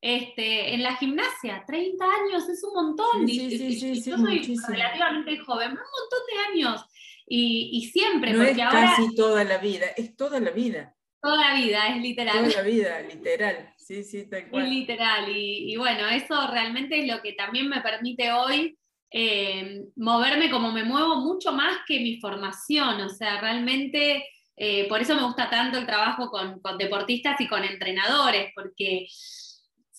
este, 0.02 0.74
en 0.74 0.84
la 0.84 0.96
gimnasia, 0.98 1.64
30 1.66 2.06
años 2.06 2.50
es 2.50 2.64
un 2.64 2.74
montón. 2.74 3.28
Sí, 3.28 3.58
sí, 3.58 3.80
sí, 3.80 4.10
yo 4.10 4.18
soy 4.18 4.58
relativamente 4.68 5.38
joven, 5.38 5.70
un 5.70 5.78
montón 5.78 6.20
de 6.32 6.40
años. 6.54 6.86
Y, 7.34 7.90
siempre, 7.94 8.34
no 8.34 8.40
porque 8.40 8.52
es 8.52 8.60
ahora. 8.60 8.94
Casi 8.98 9.16
toda 9.16 9.44
la 9.46 9.58
vida, 9.60 9.86
es 9.96 10.18
toda 10.18 10.42
la 10.42 10.52
vida. 10.52 10.96
Toda 11.22 11.50
la 11.50 11.56
vida, 11.56 11.88
es 11.90 12.02
literal. 12.02 12.38
Toda 12.38 12.64
la 12.64 12.70
vida, 12.70 13.02
literal. 13.02 13.74
Sí, 13.78 14.04
sí, 14.04 14.30
tal 14.30 14.48
cual. 14.50 14.64
Es 14.64 14.70
literal. 14.70 15.26
Y, 15.30 15.76
bueno, 15.78 16.08
eso 16.08 16.48
realmente 16.48 17.00
es 17.00 17.08
lo 17.08 17.22
que 17.22 17.34
también 17.34 17.70
me 17.70 17.82
permite 17.82 18.32
hoy 18.32 18.78
eh, 19.12 19.84
moverme 19.98 20.50
como 20.50 20.72
me 20.72 20.84
muevo 20.84 21.18
mucho 21.18 21.52
más 21.52 21.80
que 21.88 22.00
mi 22.00 22.20
formación. 22.20 23.02
O 23.02 23.10
sea, 23.10 23.40
realmente. 23.40 24.26
Eh, 24.64 24.88
por 24.90 25.02
eso 25.02 25.16
me 25.16 25.24
gusta 25.24 25.50
tanto 25.50 25.80
el 25.80 25.88
trabajo 25.88 26.30
con, 26.30 26.60
con 26.60 26.78
deportistas 26.78 27.40
y 27.42 27.48
con 27.48 27.64
entrenadores, 27.64 28.52
porque 28.54 29.08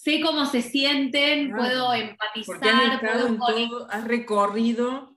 sé 0.03 0.21
cómo 0.21 0.47
se 0.47 0.63
sienten, 0.63 1.53
puedo 1.53 1.93
empatizar. 1.95 3.01
Todo, 3.01 3.89
has 3.91 4.05
recorrido 4.05 5.12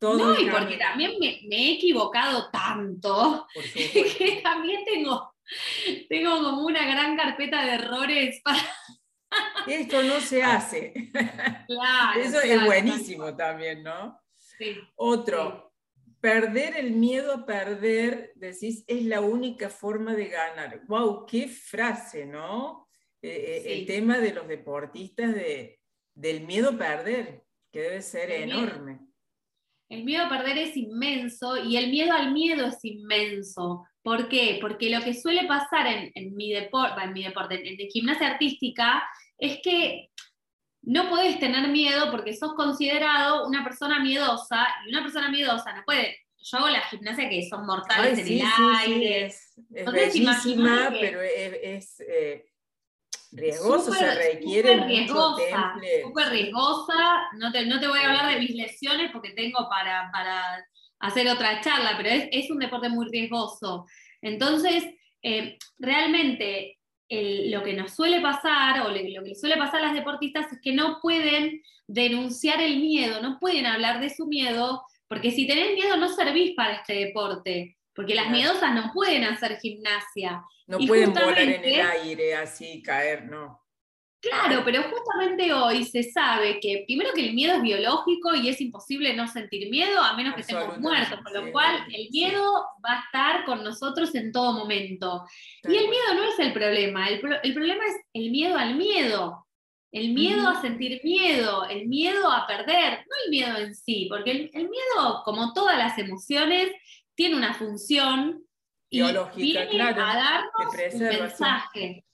todo. 0.00 0.18
No, 0.18 0.40
y 0.40 0.50
porque 0.50 0.76
también 0.76 1.12
me, 1.20 1.40
he 1.50 1.74
equivocado 1.74 2.50
tanto 2.50 3.46
que 3.74 4.40
también 4.42 4.84
tengo, 4.84 5.34
tengo 6.08 6.42
como 6.42 6.64
una 6.64 6.84
gran 6.86 7.16
carpeta 7.16 7.64
de 7.64 7.74
errores 7.74 8.40
para... 8.44 8.58
Esto 9.68 10.02
no 10.02 10.18
se 10.20 10.42
hace. 10.42 10.92
Claro, 11.68 12.20
Eso 12.20 12.40
es 12.40 12.64
buenísimo 12.64 13.36
también, 13.36 13.84
¿no? 13.84 14.20
Sí. 14.36 14.76
Otro, 14.96 15.72
perder 16.20 16.76
el 16.76 16.92
miedo 16.92 17.32
a 17.32 17.46
perder, 17.46 18.32
decís, 18.34 18.84
es 18.88 19.04
la 19.04 19.20
única 19.20 19.70
forma 19.70 20.14
de 20.14 20.28
ganar. 20.28 20.82
¡Wow! 20.88 21.26
¡Qué 21.26 21.46
frase, 21.46 22.26
¿no? 22.26 22.88
Eh, 23.22 23.28
eh, 23.28 23.72
el 23.74 23.86
tema 23.86 24.18
de 24.18 24.32
los 24.32 24.48
deportistas 24.48 25.32
de, 25.34 25.80
del 26.14 26.40
miedo 26.40 26.70
a 26.70 26.78
perder, 26.78 27.44
que 27.70 27.80
debe 27.80 28.02
ser 28.02 28.30
enorme. 28.32 29.09
El 29.90 30.04
miedo 30.04 30.24
a 30.24 30.28
perder 30.28 30.56
es 30.56 30.76
inmenso 30.76 31.56
y 31.62 31.76
el 31.76 31.90
miedo 31.90 32.12
al 32.12 32.32
miedo 32.32 32.68
es 32.68 32.82
inmenso. 32.84 33.86
¿Por 34.02 34.28
qué? 34.28 34.58
Porque 34.60 34.88
lo 34.88 35.02
que 35.02 35.12
suele 35.12 35.46
pasar 35.46 35.86
en, 35.86 36.36
mi, 36.36 36.52
deporte, 36.52 37.02
en 37.02 37.12
mi 37.12 37.24
deporte, 37.24 37.56
en, 37.56 37.78
en 37.78 37.88
gimnasia 37.88 38.28
artística, 38.28 39.02
es 39.36 39.58
que 39.62 40.08
no 40.82 41.10
puedes 41.10 41.38
tener 41.40 41.68
miedo 41.68 42.10
porque 42.10 42.34
sos 42.34 42.54
considerado 42.54 43.46
una 43.46 43.64
persona 43.64 44.00
miedosa 44.00 44.66
y 44.86 44.90
una 44.90 45.02
persona 45.02 45.28
miedosa 45.28 45.74
no 45.74 45.82
puede. 45.84 46.16
Yo 46.38 46.58
hago 46.58 46.68
la 46.68 46.80
gimnasia 46.82 47.28
que 47.28 47.46
son 47.48 47.66
mortales 47.66 48.18
en 48.18 48.26
el 48.28 48.42
aire. 48.78 49.26
es, 49.26 49.54
bellísima, 49.92 50.88
pero 50.90 51.20
es, 51.20 52.00
eh, 52.00 52.46
riesgoso, 53.32 53.92
se 53.92 54.14
requiere 54.14 54.74
super 54.74 54.88
riesgosa, 54.88 55.74
Súper 56.02 56.28
riesgosa, 56.30 57.28
no 57.38 57.52
te, 57.52 57.66
no 57.66 57.78
te, 57.78 57.88
voy 57.88 57.98
a 58.00 58.08
hablar 58.08 58.32
de 58.32 58.40
mis 58.40 58.54
lesiones 58.54 59.10
porque 59.12 59.30
tengo 59.30 59.68
para, 59.68 60.10
para 60.12 60.64
hacer 61.00 61.28
otra 61.28 61.60
charla, 61.60 61.94
pero 61.96 62.08
es, 62.08 62.28
es, 62.32 62.50
un 62.50 62.58
deporte 62.58 62.88
muy 62.88 63.06
riesgoso. 63.08 63.86
Entonces, 64.20 64.84
eh, 65.22 65.58
realmente 65.78 66.78
lo 67.10 67.64
que 67.64 67.74
nos 67.74 67.94
suele 67.94 68.20
pasar, 68.20 68.82
o 68.82 68.88
lo 68.88 68.94
que 68.94 69.28
le 69.28 69.34
suele 69.34 69.56
pasar 69.56 69.80
a 69.80 69.86
las 69.86 69.94
deportistas, 69.94 70.52
es 70.52 70.60
que 70.62 70.72
no 70.72 70.98
pueden 71.00 71.60
denunciar 71.88 72.60
el 72.60 72.78
miedo, 72.78 73.20
no 73.20 73.38
pueden 73.40 73.66
hablar 73.66 74.00
de 74.00 74.10
su 74.10 74.26
miedo, 74.26 74.82
porque 75.08 75.32
si 75.32 75.46
tenés 75.46 75.74
miedo 75.74 75.96
no 75.96 76.08
servís 76.08 76.54
para 76.54 76.74
este 76.74 76.94
deporte. 76.94 77.76
Porque 78.00 78.14
las 78.14 78.30
miedosas 78.30 78.74
no 78.74 78.90
pueden 78.94 79.24
hacer 79.24 79.58
gimnasia. 79.58 80.42
No 80.66 80.78
pueden 80.78 81.12
volar 81.12 81.38
en 81.38 81.62
el 81.62 81.80
aire 81.82 82.34
así, 82.34 82.82
caer, 82.82 83.26
no. 83.26 83.60
Claro, 84.22 84.62
pero 84.64 84.84
justamente 84.84 85.52
hoy 85.52 85.84
se 85.84 86.02
sabe 86.02 86.60
que 86.60 86.84
primero 86.86 87.10
que 87.14 87.26
el 87.26 87.34
miedo 87.34 87.56
es 87.56 87.62
biológico 87.62 88.34
y 88.34 88.48
es 88.48 88.58
imposible 88.62 89.14
no 89.14 89.28
sentir 89.28 89.68
miedo 89.68 90.00
a 90.00 90.16
menos 90.16 90.34
que 90.34 90.40
estemos 90.40 90.78
muertos, 90.78 91.20
con 91.22 91.34
lo 91.34 91.52
cual 91.52 91.84
el 91.92 92.08
miedo 92.10 92.64
va 92.82 92.94
a 92.94 93.00
estar 93.00 93.44
con 93.44 93.62
nosotros 93.62 94.14
en 94.14 94.32
todo 94.32 94.54
momento. 94.54 95.26
Y 95.64 95.76
el 95.76 95.90
miedo 95.90 96.14
no 96.14 96.24
es 96.24 96.38
el 96.38 96.54
problema, 96.54 97.06
el, 97.10 97.20
problema 97.20 97.84
es 97.84 97.96
el 98.14 98.30
miedo 98.30 98.56
al 98.56 98.76
miedo, 98.76 99.46
el 99.92 100.14
miedo 100.14 100.48
a 100.48 100.62
sentir 100.62 101.02
miedo, 101.04 101.68
el 101.68 101.86
miedo 101.86 102.32
a 102.32 102.46
perder, 102.46 103.00
no 103.00 103.16
el 103.26 103.30
miedo 103.30 103.58
en 103.58 103.74
sí, 103.74 104.06
porque 104.08 104.30
el, 104.30 104.50
el 104.54 104.70
miedo, 104.70 105.20
como 105.22 105.52
todas 105.52 105.76
las 105.76 105.98
emociones, 105.98 106.70
tiene 107.20 107.36
una 107.36 107.52
función 107.52 108.42
y 108.88 109.02
viene 109.36 109.82
a 109.82 109.92
darnos 109.92 110.94
un 110.94 111.00
mensaje. 111.00 112.06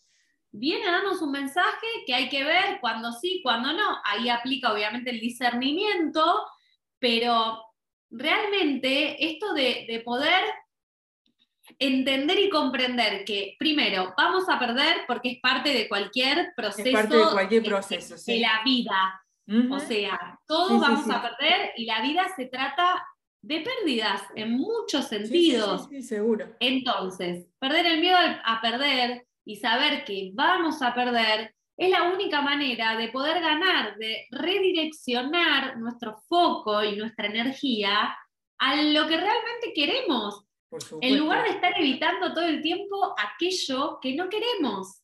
Viene 0.50 0.88
a 0.88 0.90
darnos 0.90 1.22
un 1.22 1.30
mensaje 1.30 1.86
que 2.04 2.12
hay 2.12 2.28
que 2.28 2.42
ver 2.42 2.80
cuando 2.80 3.12
sí, 3.12 3.40
cuando 3.40 3.72
no. 3.72 4.00
Ahí 4.02 4.28
aplica 4.28 4.72
obviamente 4.72 5.10
el 5.10 5.20
discernimiento, 5.20 6.44
pero 6.98 7.62
realmente 8.10 9.24
esto 9.30 9.54
de, 9.54 10.02
poder 10.04 10.42
entender 11.78 12.40
y 12.40 12.50
comprender 12.50 13.24
que, 13.24 13.54
primero, 13.60 14.12
vamos 14.18 14.48
a 14.48 14.58
perder 14.58 15.04
porque 15.06 15.30
es 15.30 15.40
parte 15.40 15.72
de 15.72 15.88
cualquier 15.88 16.52
proceso, 16.56 16.90
parte 16.90 17.16
de, 17.16 17.30
cualquier 17.30 17.62
proceso, 17.62 18.16
de, 18.26 18.40
la 18.40 18.60
vida. 18.64 19.22
O 19.70 19.78
sea, 19.78 20.40
todos 20.48 20.80
vamos 20.80 21.08
a 21.08 21.22
perder 21.22 21.74
y 21.76 21.84
la 21.84 22.02
vida 22.02 22.26
se 22.34 22.46
trata 22.46 23.06
de 23.46 23.60
pérdidas 23.60 24.22
en 24.34 24.58
muchos 24.58 25.06
sentidos. 25.06 25.86
Sí, 25.88 26.02
seguro. 26.02 26.56
Entonces, 26.58 27.46
perder 27.60 27.86
el 27.86 28.00
miedo 28.00 28.16
a 28.18 28.60
perder 28.60 29.24
y 29.44 29.56
saber 29.56 30.04
que 30.04 30.32
vamos 30.34 30.82
a 30.82 30.92
perder 30.92 31.54
es 31.76 31.90
la 31.90 32.10
única 32.10 32.42
manera 32.42 32.96
de 32.96 33.08
poder 33.08 33.40
ganar, 33.40 33.96
de 33.98 34.26
redireccionar 34.32 35.78
nuestro 35.78 36.16
foco 36.26 36.82
y 36.82 36.96
nuestra 36.96 37.26
energía 37.26 38.16
a 38.58 38.82
lo 38.82 39.06
que 39.06 39.16
realmente 39.16 39.72
queremos. 39.74 40.44
en 41.00 41.16
lugar 41.16 41.44
de 41.44 41.50
estar 41.50 41.72
evitando 41.78 42.34
todo 42.34 42.46
el 42.46 42.60
tiempo 42.60 43.14
aquello 43.16 44.00
que 44.02 44.16
no 44.16 44.28
queremos. 44.28 45.02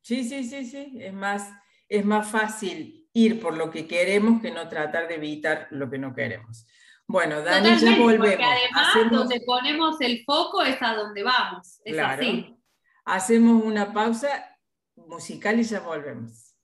Sí, 0.00 0.24
sí, 0.24 0.44
sí, 0.44 0.64
sí. 0.64 0.96
Es 0.98 1.12
más, 1.12 1.52
es 1.88 2.04
más 2.06 2.30
fácil 2.30 3.06
ir 3.12 3.38
por 3.38 3.54
lo 3.54 3.70
que 3.70 3.86
queremos 3.86 4.40
que 4.40 4.50
no 4.50 4.66
tratar 4.66 5.08
de 5.08 5.16
evitar 5.16 5.68
lo 5.72 5.90
que 5.90 5.98
no 5.98 6.14
queremos. 6.14 6.66
Bueno, 7.08 7.40
Dani, 7.40 7.78
ya 7.78 7.96
volvemos. 7.98 8.28
Porque 8.28 8.44
además, 8.44 9.10
donde 9.12 9.40
ponemos 9.42 10.00
el 10.00 10.24
foco 10.24 10.62
es 10.62 10.80
a 10.82 10.94
donde 10.94 11.22
vamos. 11.22 11.80
Es 11.84 11.98
así. 11.98 12.56
Hacemos 13.04 13.62
una 13.62 13.92
pausa 13.92 14.58
musical 14.96 15.60
y 15.60 15.62
ya 15.62 15.80
volvemos. 15.80 16.56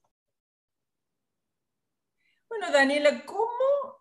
Bueno, 2.48 2.70
Daniela, 2.72 3.24
¿cómo 3.24 3.48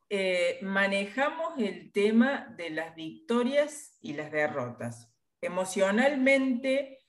eh, 0.10 0.60
manejamos 0.64 1.54
el 1.58 1.92
tema 1.92 2.48
de 2.58 2.72
las 2.72 2.96
victorias 2.96 3.98
y 4.02 4.14
las 4.14 4.32
derrotas? 4.32 5.14
Emocionalmente, 5.42 7.00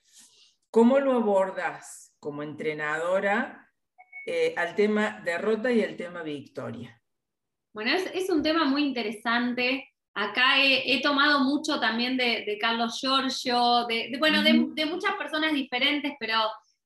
¿cómo 0.70 1.00
lo 1.00 1.12
abordas 1.14 2.14
como 2.20 2.42
entrenadora 2.42 3.70
eh, 4.26 4.54
al 4.56 4.74
tema 4.74 5.20
derrota 5.24 5.72
y 5.72 5.82
al 5.82 5.96
tema 5.96 6.22
victoria? 6.22 7.01
Bueno, 7.72 7.90
es, 7.92 8.28
un 8.28 8.42
tema 8.42 8.64
muy 8.64 8.84
interesante. 8.84 9.88
Acá 10.14 10.62
he, 10.62 11.00
tomado 11.00 11.40
mucho 11.40 11.80
también 11.80 12.16
de, 12.16 12.58
Carlos 12.60 12.98
Giorgio, 13.00 13.86
de, 13.86 14.14
bueno, 14.18 14.42
de, 14.42 14.86
muchas 14.86 15.14
personas 15.16 15.52
diferentes, 15.52 16.12
pero 16.20 16.38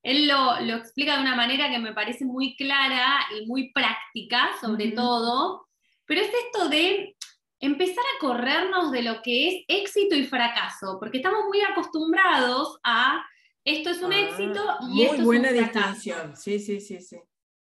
él 0.03 0.29
lo, 0.29 0.77
explica 0.77 1.16
de 1.16 1.22
una 1.22 1.35
manera 1.35 1.68
que 1.70 1.79
me 1.79 1.92
parece 1.92 2.25
muy 2.25 2.55
clara 2.57 3.18
y 3.37 3.46
muy 3.46 3.72
práctica, 3.72 4.51
sobre 4.61 4.92
todo. 4.92 5.66
Pero 6.07 6.20
es 6.20 6.31
esto 6.46 6.68
de 6.68 7.16
empezar 7.59 8.05
a 8.05 8.20
corrernos 8.20 8.92
de 8.92 9.03
lo 9.03 9.22
que 9.22 9.49
es 9.49 9.64
éxito 9.66 10.14
y 10.14 10.25
fracaso, 10.25 10.99
porque 11.01 11.18
estamos 11.18 11.46
muy 11.49 11.61
acostumbrados 11.62 12.79
a 12.85 13.25
esto 13.64 13.90
es 13.90 14.01
un 14.01 14.12
ah, 14.12 14.20
éxito 14.20 14.64
y 14.92 15.03
esto 15.03 15.14
es 15.14 15.18
un 15.18 15.25
buena 15.25 15.51
distinción, 15.51 16.37
sí, 16.37 16.61
sí, 16.61 16.81
sí, 16.81 17.01
sí. 17.01 17.16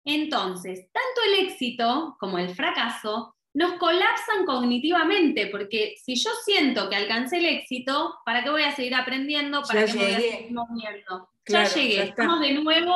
Entonces, 0.04 0.86
tanto 0.92 1.20
el 1.26 1.46
éxito 1.46 2.16
como 2.18 2.38
el 2.38 2.54
fracaso 2.54 3.34
nos 3.54 3.74
colapsan 3.74 4.44
cognitivamente, 4.46 5.46
porque 5.46 5.94
si 6.02 6.16
yo 6.16 6.30
siento 6.44 6.90
que 6.90 6.96
alcancé 6.96 7.38
el 7.38 7.46
éxito, 7.46 8.16
¿para 8.24 8.42
qué 8.42 8.50
voy 8.50 8.64
a 8.64 8.74
seguir 8.74 8.94
aprendiendo? 8.94 9.62
¿Para 9.62 9.86
qué 9.86 9.92
voy 9.92 10.10
a 10.12 10.20
seguir 10.20 10.52
moviendo? 10.52 11.28
ya 11.46 11.64
llegué, 11.64 12.02
estamos 12.04 12.40
de 12.40 12.54
nuevo 12.54 12.94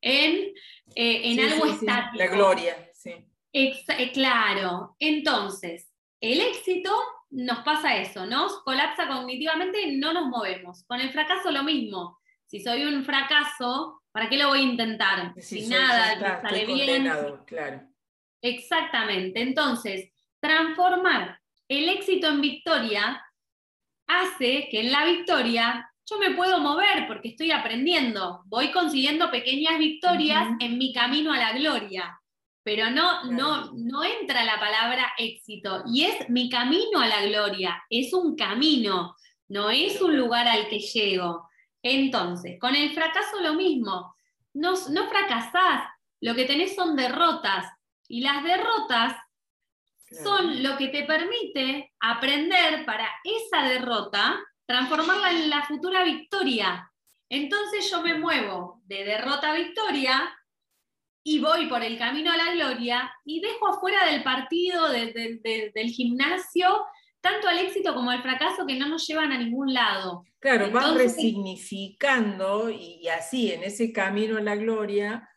en, 0.00 0.52
eh, 0.94 1.20
en 1.24 1.40
algo 1.40 1.66
estático. 1.66 2.18
La 2.18 2.26
gloria, 2.28 2.90
sí. 2.94 3.14
Eh, 3.52 4.12
claro. 4.12 4.96
Entonces, 4.98 5.90
el 6.20 6.40
éxito 6.40 6.94
nos 7.30 7.60
pasa 7.60 7.96
eso, 7.96 8.26
nos 8.26 8.62
colapsa 8.62 9.08
cognitivamente, 9.08 9.92
no 9.96 10.12
nos 10.12 10.26
movemos. 10.26 10.84
Con 10.84 11.00
el 11.00 11.10
fracaso 11.10 11.50
lo 11.50 11.62
mismo. 11.62 12.18
Si 12.46 12.60
soy 12.60 12.84
un 12.84 13.04
fracaso, 13.04 13.99
¿para 14.12 14.28
qué 14.28 14.36
lo 14.36 14.48
voy 14.48 14.60
a 14.60 14.62
intentar? 14.62 15.34
Si, 15.40 15.66
nada 15.68 16.40
sale 16.42 16.66
bien. 16.66 17.10
Claro. 17.46 17.82
Exactamente. 18.42 19.40
Entonces, 19.40 20.10
transformar 20.40 21.40
el 21.68 21.88
éxito 21.88 22.28
en 22.28 22.40
victoria 22.40 23.22
hace 24.06 24.68
que 24.70 24.80
en 24.80 24.92
la 24.92 25.04
victoria 25.04 25.90
yo 26.10 26.18
me 26.18 26.32
puedo 26.32 26.58
mover 26.58 27.06
porque 27.06 27.28
estoy 27.28 27.52
aprendiendo, 27.52 28.42
voy 28.46 28.72
consiguiendo 28.72 29.30
pequeñas 29.30 29.78
victorias 29.78 30.48
en 30.58 30.76
mi 30.76 30.92
camino 30.92 31.32
a 31.32 31.38
la 31.38 31.52
gloria, 31.52 32.20
pero 32.64 32.90
no, 32.90 33.24
no, 33.30 33.72
no 33.74 34.02
entra 34.02 34.44
la 34.44 34.58
palabra 34.58 35.12
éxito 35.16 35.84
y 35.86 36.04
es 36.06 36.28
mi 36.28 36.48
camino 36.50 37.00
a 37.00 37.06
la 37.06 37.24
gloria, 37.26 37.80
es 37.88 38.12
un 38.12 38.34
camino, 38.34 39.14
no 39.48 39.70
es 39.70 40.00
un 40.00 40.16
lugar 40.16 40.48
al 40.48 40.68
que 40.68 40.80
llego. 40.80 41.48
Entonces, 41.82 42.58
con 42.60 42.74
el 42.74 42.92
fracaso 42.92 43.40
lo 43.40 43.54
mismo, 43.54 44.14
no, 44.54 44.74
no 44.90 45.08
fracasás, 45.08 45.84
lo 46.20 46.34
que 46.34 46.44
tenés 46.44 46.74
son 46.74 46.96
derrotas. 46.96 47.66
Y 48.08 48.22
las 48.22 48.42
derrotas 48.42 49.16
son 50.24 50.62
lo 50.62 50.76
que 50.76 50.88
te 50.88 51.04
permite 51.04 51.92
aprender 52.00 52.84
para 52.84 53.08
esa 53.22 53.68
derrota, 53.68 54.40
transformarla 54.66 55.30
en 55.30 55.50
la 55.50 55.62
futura 55.62 56.02
victoria. 56.02 56.90
Entonces 57.28 57.88
yo 57.88 58.02
me 58.02 58.14
muevo 58.14 58.82
de 58.86 59.04
derrota 59.04 59.50
a 59.50 59.54
victoria 59.54 60.36
y 61.22 61.38
voy 61.38 61.66
por 61.66 61.82
el 61.84 61.96
camino 61.98 62.32
a 62.32 62.36
la 62.36 62.52
gloria 62.52 63.14
y 63.24 63.40
dejo 63.40 63.68
afuera 63.68 64.06
del 64.06 64.24
partido, 64.24 64.88
del 64.88 65.90
gimnasio, 65.90 66.84
tanto 67.20 67.48
al 67.48 67.58
éxito 67.58 67.94
como 67.94 68.10
al 68.10 68.22
fracaso 68.22 68.66
que 68.66 68.78
no 68.78 68.88
nos 68.88 69.06
llevan 69.06 69.32
a 69.32 69.38
ningún 69.38 69.72
lado. 69.74 70.24
Claro, 70.38 70.70
vas 70.70 70.94
resignificando 70.94 72.70
y 72.70 73.06
así 73.08 73.52
en 73.52 73.62
ese 73.62 73.92
camino 73.92 74.38
a 74.38 74.40
la 74.40 74.56
gloria 74.56 75.28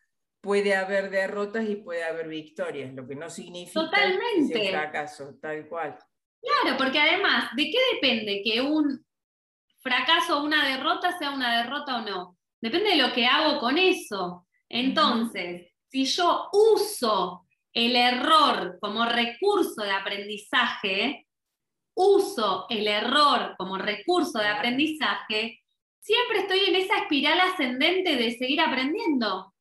puede 0.44 0.76
haber 0.76 1.10
derrotas 1.10 1.70
y 1.70 1.78
puede 1.78 2.04
haber 2.04 2.28
victorias, 2.28 2.94
lo 2.94 3.08
que 3.08 3.16
no 3.16 3.30
significa 3.30 3.86
Totalmente. 3.86 4.72
fracaso, 4.72 5.36
tal 5.42 5.68
cual. 5.70 5.98
Claro, 6.42 6.78
porque 6.78 7.00
además, 7.00 7.50
¿de 7.56 7.72
qué 7.72 7.78
depende 7.94 8.42
que 8.44 8.62
un 8.62 9.06
fracaso 9.80 10.40
o 10.40 10.44
una 10.44 10.68
derrota 10.68 11.18
sea 11.18 11.32
una 11.32 11.64
derrota 11.64 11.98
o 11.98 12.02
no? 12.02 12.38
Depende 12.62 12.90
de 12.90 12.98
lo 12.98 13.14
que 13.14 13.26
hago 13.26 13.58
con 13.60 13.78
eso. 13.78 14.46
Entonces, 14.68 15.72
si 15.90 16.04
yo 16.06 16.50
uso 16.52 17.46
el 17.72 17.96
error 17.96 18.78
como 18.82 19.06
recurso 19.06 19.82
de 19.82 19.92
aprendizaje, 19.92 21.23
uso 21.96 22.66
el 22.70 22.88
error 22.88 23.56
como 23.58 23.78
recurso 23.78 24.40
de 24.40 24.48
aprendizaje, 24.48 25.62
siempre 26.00 26.40
estoy 26.40 26.60
en 26.68 26.76
esa 26.76 26.98
espiral 27.00 27.40
ascendente 27.40 28.16
de 28.16 28.32
seguir 28.38 28.62
aprendiendo. 28.62 29.54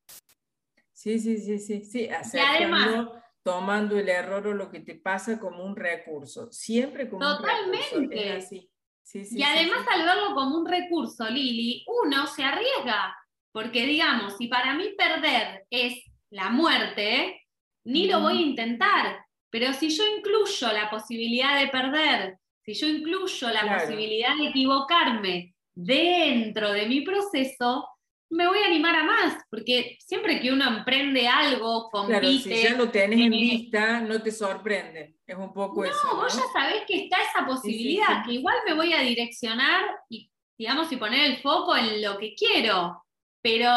Sí, 0.92 1.18
sí, 1.18 1.38
sí, 1.38 1.58
sí, 1.58 1.84
sí, 1.84 2.08
aceptando, 2.08 3.20
tomando 3.42 3.98
el 3.98 4.08
error 4.08 4.46
o 4.46 4.54
lo 4.54 4.70
que 4.70 4.80
te 4.80 4.94
pasa 4.94 5.38
como 5.38 5.64
un 5.64 5.74
recurso, 5.74 6.50
siempre 6.52 7.08
como 7.08 7.26
un 7.26 7.42
recurso. 7.42 8.00
Totalmente. 8.00 8.68
y 9.12 9.42
además 9.42 9.86
al 9.90 10.04
verlo 10.04 10.34
como 10.34 10.58
un 10.58 10.66
recurso, 10.66 11.28
Lili, 11.28 11.84
uno 12.04 12.26
se 12.26 12.44
arriesga, 12.44 13.16
porque 13.50 13.84
digamos, 13.84 14.36
si 14.36 14.46
para 14.46 14.74
mí 14.74 14.94
perder 14.96 15.66
es 15.70 16.04
la 16.30 16.50
muerte, 16.50 17.42
ni 17.84 18.06
lo 18.06 18.20
voy 18.20 18.38
a 18.38 18.46
intentar, 18.46 19.26
pero 19.52 19.70
si 19.74 19.90
yo 19.90 20.02
incluyo 20.16 20.72
la 20.72 20.88
posibilidad 20.88 21.60
de 21.60 21.68
perder, 21.68 22.38
si 22.64 22.72
yo 22.72 22.86
incluyo 22.86 23.50
la 23.50 23.78
posibilidad 23.78 24.34
de 24.34 24.46
equivocarme 24.46 25.54
dentro 25.74 26.72
de 26.72 26.86
mi 26.86 27.02
proceso, 27.02 27.86
me 28.30 28.46
voy 28.46 28.60
a 28.60 28.66
animar 28.66 28.96
a 28.96 29.04
más, 29.04 29.44
porque 29.50 29.98
siempre 30.00 30.40
que 30.40 30.50
uno 30.50 30.66
emprende 30.66 31.28
algo, 31.28 31.90
compite... 31.90 32.20
Claro, 32.20 32.38
si 32.38 32.62
ya 32.62 32.76
lo 32.78 32.90
tenés 32.90 33.20
en 33.20 33.30
vista, 33.30 34.00
no 34.00 34.22
te 34.22 34.32
sorprende, 34.32 35.16
es 35.26 35.36
un 35.36 35.52
poco 35.52 35.84
eso. 35.84 35.98
No, 36.06 36.22
vos 36.22 36.34
ya 36.34 36.44
sabés 36.50 36.84
que 36.86 37.04
está 37.04 37.18
esa 37.20 37.44
posibilidad, 37.46 38.24
que 38.24 38.32
igual 38.32 38.56
me 38.66 38.72
voy 38.72 38.94
a 38.94 39.02
direccionar 39.02 39.84
y, 40.08 40.30
digamos, 40.56 40.90
y 40.90 40.96
poner 40.96 41.30
el 41.30 41.42
foco 41.42 41.76
en 41.76 42.00
lo 42.00 42.16
que 42.16 42.34
quiero, 42.34 43.04
pero 43.42 43.70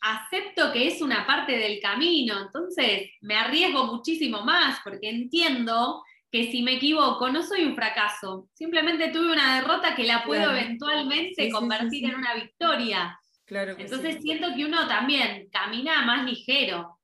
acepto 0.00 0.72
que 0.72 0.88
es 0.88 1.02
una 1.02 1.26
parte 1.26 1.56
del 1.56 1.80
camino, 1.80 2.40
entonces 2.40 3.10
me 3.20 3.36
arriesgo 3.36 3.86
muchísimo 3.86 4.42
más, 4.42 4.78
porque 4.84 5.08
entiendo 5.10 6.02
que 6.30 6.50
si 6.50 6.62
me 6.62 6.74
equivoco 6.74 7.30
no 7.30 7.42
soy 7.42 7.64
un 7.64 7.74
fracaso, 7.74 8.48
simplemente 8.54 9.08
tuve 9.08 9.32
una 9.32 9.60
derrota 9.60 9.94
que 9.94 10.04
la 10.04 10.24
puedo 10.24 10.50
eventualmente 10.50 11.50
convertir 11.50 12.04
en 12.04 12.16
una 12.16 12.34
victoria. 12.34 13.18
Entonces 13.46 14.18
siento 14.20 14.48
que 14.54 14.66
uno 14.66 14.86
también 14.86 15.48
camina 15.50 16.02
más 16.02 16.24
ligero. 16.26 16.98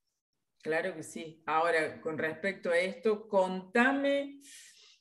Claro 0.63 0.95
que 0.95 1.03
sí. 1.03 1.43
Ahora, 1.47 2.01
con 2.01 2.19
respecto 2.19 2.71
a 2.71 2.79
esto, 2.79 3.29
contame 3.29 4.41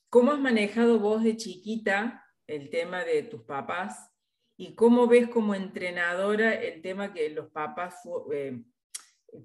cómo 0.09 0.31
has 0.31 0.39
manejado 0.39 0.99
vos 0.99 1.23
de 1.23 1.35
chiquita 1.35 2.23
el 2.47 2.69
tema 2.69 3.03
de 3.03 3.23
tus 3.23 3.43
papás 3.43 4.12
y 4.57 4.75
cómo 4.75 5.07
ves 5.07 5.29
como 5.29 5.55
entrenadora 5.55 6.53
el 6.53 6.81
tema 6.81 7.13
que 7.13 7.29
los 7.29 7.49
papás 7.49 7.95
eh, 8.31 8.61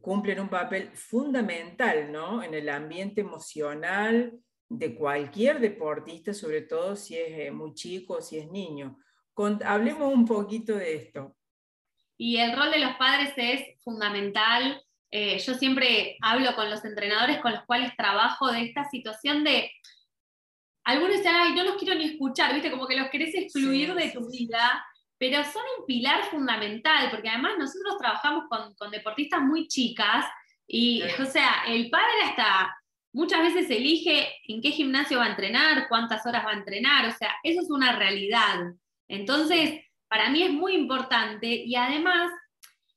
cumplen 0.01 0.41
un 0.41 0.49
papel 0.49 0.91
fundamental 0.95 2.13
¿no? 2.13 2.43
en 2.43 2.55
el 2.55 2.69
ambiente 2.69 3.23
emocional 3.23 4.39
de 4.69 4.95
cualquier 4.95 5.61
deportista, 5.61 6.35
sobre 6.35 6.63
todo 6.63 6.95
si 6.95 7.17
es 7.17 7.47
eh, 7.47 7.51
muy 7.51 7.73
chico 7.75 8.15
o 8.15 8.21
si 8.21 8.39
es 8.39 8.51
niño. 8.51 8.99
hablemos 9.65 10.13
un 10.13 10.27
poquito 10.27 10.77
de 10.77 10.95
esto. 10.95 11.35
Y 12.19 12.37
el 12.39 12.55
rol 12.55 12.71
de 12.71 12.81
los 12.81 12.97
padres 12.97 13.33
es 13.37 13.83
fundamental. 13.83 14.83
Eh, 15.11 15.39
yo 15.39 15.55
siempre 15.55 16.19
hablo 16.21 16.55
con 16.55 16.69
los 16.69 16.85
entrenadores 16.85 17.39
con 17.41 17.53
los 17.53 17.65
cuales 17.65 17.97
trabajo 17.97 18.53
de 18.53 18.65
esta 18.65 18.85
situación 18.91 19.43
de, 19.43 19.71
algunos 20.85 21.17
dicen, 21.17 21.33
ay, 21.35 21.55
no 21.55 21.65
los 21.65 21.77
quiero 21.77 21.95
ni 21.95 22.05
escuchar, 22.05 22.53
viste, 22.53 22.71
como 22.71 22.87
que 22.87 22.97
los 22.97 23.09
querés 23.09 23.35
excluir 23.35 23.95
de 23.95 24.11
tu 24.11 24.29
vida, 24.31 24.85
pero 25.19 25.43
son 25.45 25.63
un 25.79 25.87
pilar 25.87 26.25
fundamental, 26.25 27.11
porque 27.11 27.29
además 27.29 27.53
nosotros 27.59 27.99
trabajamos 27.99 28.45
con, 28.49 28.91
deportistas 28.91 29.41
muy 29.41 29.67
chicas 29.67 30.25
y, 30.67 31.03
o 31.03 31.25
sea, 31.25 31.65
el 31.67 31.91
padre 31.91 32.23
hasta 32.25 32.75
muchas 33.13 33.43
veces 33.43 33.71
elige 33.71 34.29
en 34.47 34.61
qué 34.61 34.71
gimnasio 34.71 35.19
va 35.19 35.25
a 35.25 35.31
entrenar, 35.31 35.89
cuántas 35.89 36.25
horas 36.25 36.47
va 36.47 36.51
a 36.51 36.59
entrenar, 36.59 37.09
o 37.09 37.13
sea, 37.13 37.35
eso 37.43 37.63
es 37.63 37.71
una 37.71 37.97
realidad. 37.97 38.73
Entonces, 39.09 39.81
para 40.09 40.31
mí 40.31 40.43
es 40.43 40.53
muy 40.53 40.75
importante 40.75 41.47
y 41.47 41.75
además 41.75 42.31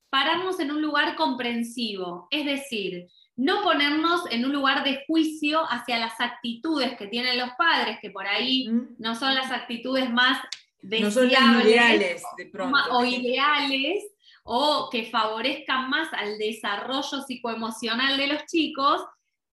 pararnos 0.10 0.60
en 0.60 0.72
un 0.72 0.82
lugar 0.82 1.16
comprensivo, 1.16 2.28
es 2.30 2.46
decir, 2.46 3.08
no 3.36 3.64
ponernos 3.64 4.30
en 4.30 4.46
un 4.46 4.52
lugar 4.52 4.84
de 4.84 5.04
juicio 5.08 5.62
hacia 5.70 5.98
las 5.98 6.20
actitudes 6.20 6.96
que 6.98 7.08
tienen 7.08 7.40
los 7.40 7.52
padres, 7.58 7.98
que 8.02 8.12
por 8.12 8.28
ahí 8.28 8.70
no 9.00 9.16
son 9.16 9.34
las 9.34 9.52
actitudes 9.52 10.12
más 10.12 10.40
deseables 10.82 11.66
ideales, 11.66 12.24
de 12.38 12.46
pronto. 12.48 12.78
o 12.92 13.06
ideales 13.06 14.04
o 14.44 14.90
que 14.92 15.06
favorezcan 15.06 15.90
más 15.90 16.12
al 16.14 16.38
desarrollo 16.38 17.22
psicoemocional 17.22 18.18
de 18.18 18.28
los 18.28 18.46
chicos, 18.46 19.02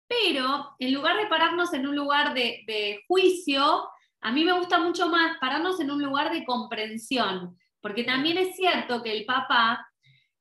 pero 0.06 0.74
en 0.78 0.92
lugar 0.92 1.16
de 1.16 1.26
pararnos 1.26 1.72
en 1.72 1.86
un 1.86 1.96
lugar 1.96 2.34
de, 2.34 2.62
de 2.66 3.02
juicio, 3.08 3.88
a 4.20 4.32
mí 4.32 4.44
me 4.44 4.52
gusta 4.52 4.78
mucho 4.78 5.08
más 5.08 5.38
pararnos 5.38 5.80
en 5.80 5.90
un 5.90 6.02
lugar 6.02 6.32
de 6.32 6.44
comprensión, 6.44 7.58
porque 7.80 8.04
también 8.04 8.38
es 8.38 8.56
cierto 8.56 9.02
que 9.02 9.12
el 9.12 9.24
papá 9.24 9.86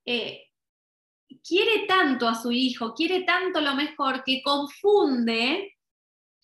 eh, 0.06 0.44
quiere 1.46 1.86
tanto 1.88 2.28
a 2.28 2.36
su 2.36 2.52
hijo, 2.52 2.94
quiere 2.94 3.24
tanto 3.24 3.62
lo 3.62 3.76
mejor, 3.76 4.24
que 4.24 4.42
confunde 4.42 5.73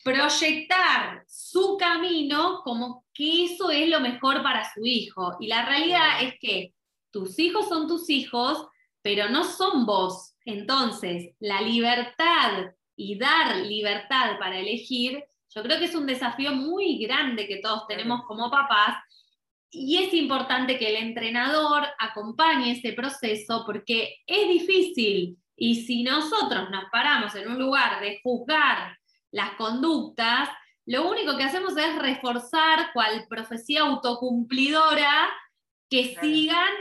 proyectar 0.04 1.24
su 1.28 1.78
camino 1.78 2.62
como 2.64 3.06
que 3.14 3.46
eso 3.46 3.70
es 3.70 3.90
lo 3.90 4.00
mejor 4.00 4.42
para 4.44 4.72
su 4.74 4.86
hijo. 4.86 5.38
Y 5.40 5.48
la 5.48 5.66
realidad 5.66 6.24
es 6.24 6.36
que 6.40 6.74
tus 7.12 7.38
hijos 7.40 7.68
son 7.68 7.88
tus 7.88 8.10
hijos, 8.10 8.68
pero 9.02 9.30
no 9.30 9.44
son 9.44 9.86
vos. 9.86 10.36
Entonces, 10.46 11.36
la 11.40 11.62
libertad 11.62 12.72
y 12.96 13.18
dar 13.18 13.58
libertad 13.58 14.38
para 14.40 14.60
elegir 14.60 15.24
yo 15.54 15.64
creo 15.64 15.80
que 15.80 15.86
es 15.86 15.96
un 15.96 16.06
desafío 16.06 16.52
muy 16.52 17.00
grande 17.00 17.48
que 17.48 17.58
todos 17.58 17.88
tenemos 17.88 18.22
como 18.28 18.52
papás 18.52 18.98
y 19.72 19.98
es 19.98 20.14
importante 20.14 20.78
que 20.78 20.90
el 20.90 20.96
entrenador 20.96 21.88
acompañe 21.98 22.72
ese 22.72 22.94
proceso 22.94 23.64
porque 23.66 24.18
es 24.26 24.48
difícil 24.48 25.38
y 25.56 25.84
si 25.84 26.04
nosotros 26.04 26.70
nos 26.70 26.86
paramos 26.92 27.34
en 27.36 27.50
un 27.50 27.60
lugar 27.60 28.00
de 28.00 28.20
juzgar 28.24 28.98
las 29.32 29.52
conductas, 29.56 30.50
lo 30.86 31.10
único 31.10 31.38
que 31.38 31.44
hacemos 31.44 31.78
es 31.78 31.96
reforzar 32.00 32.92
cual 32.94 33.26
profecía 33.30 33.82
autocumplidora 33.82 35.30
que 35.90 36.18
sigan, 36.20 36.74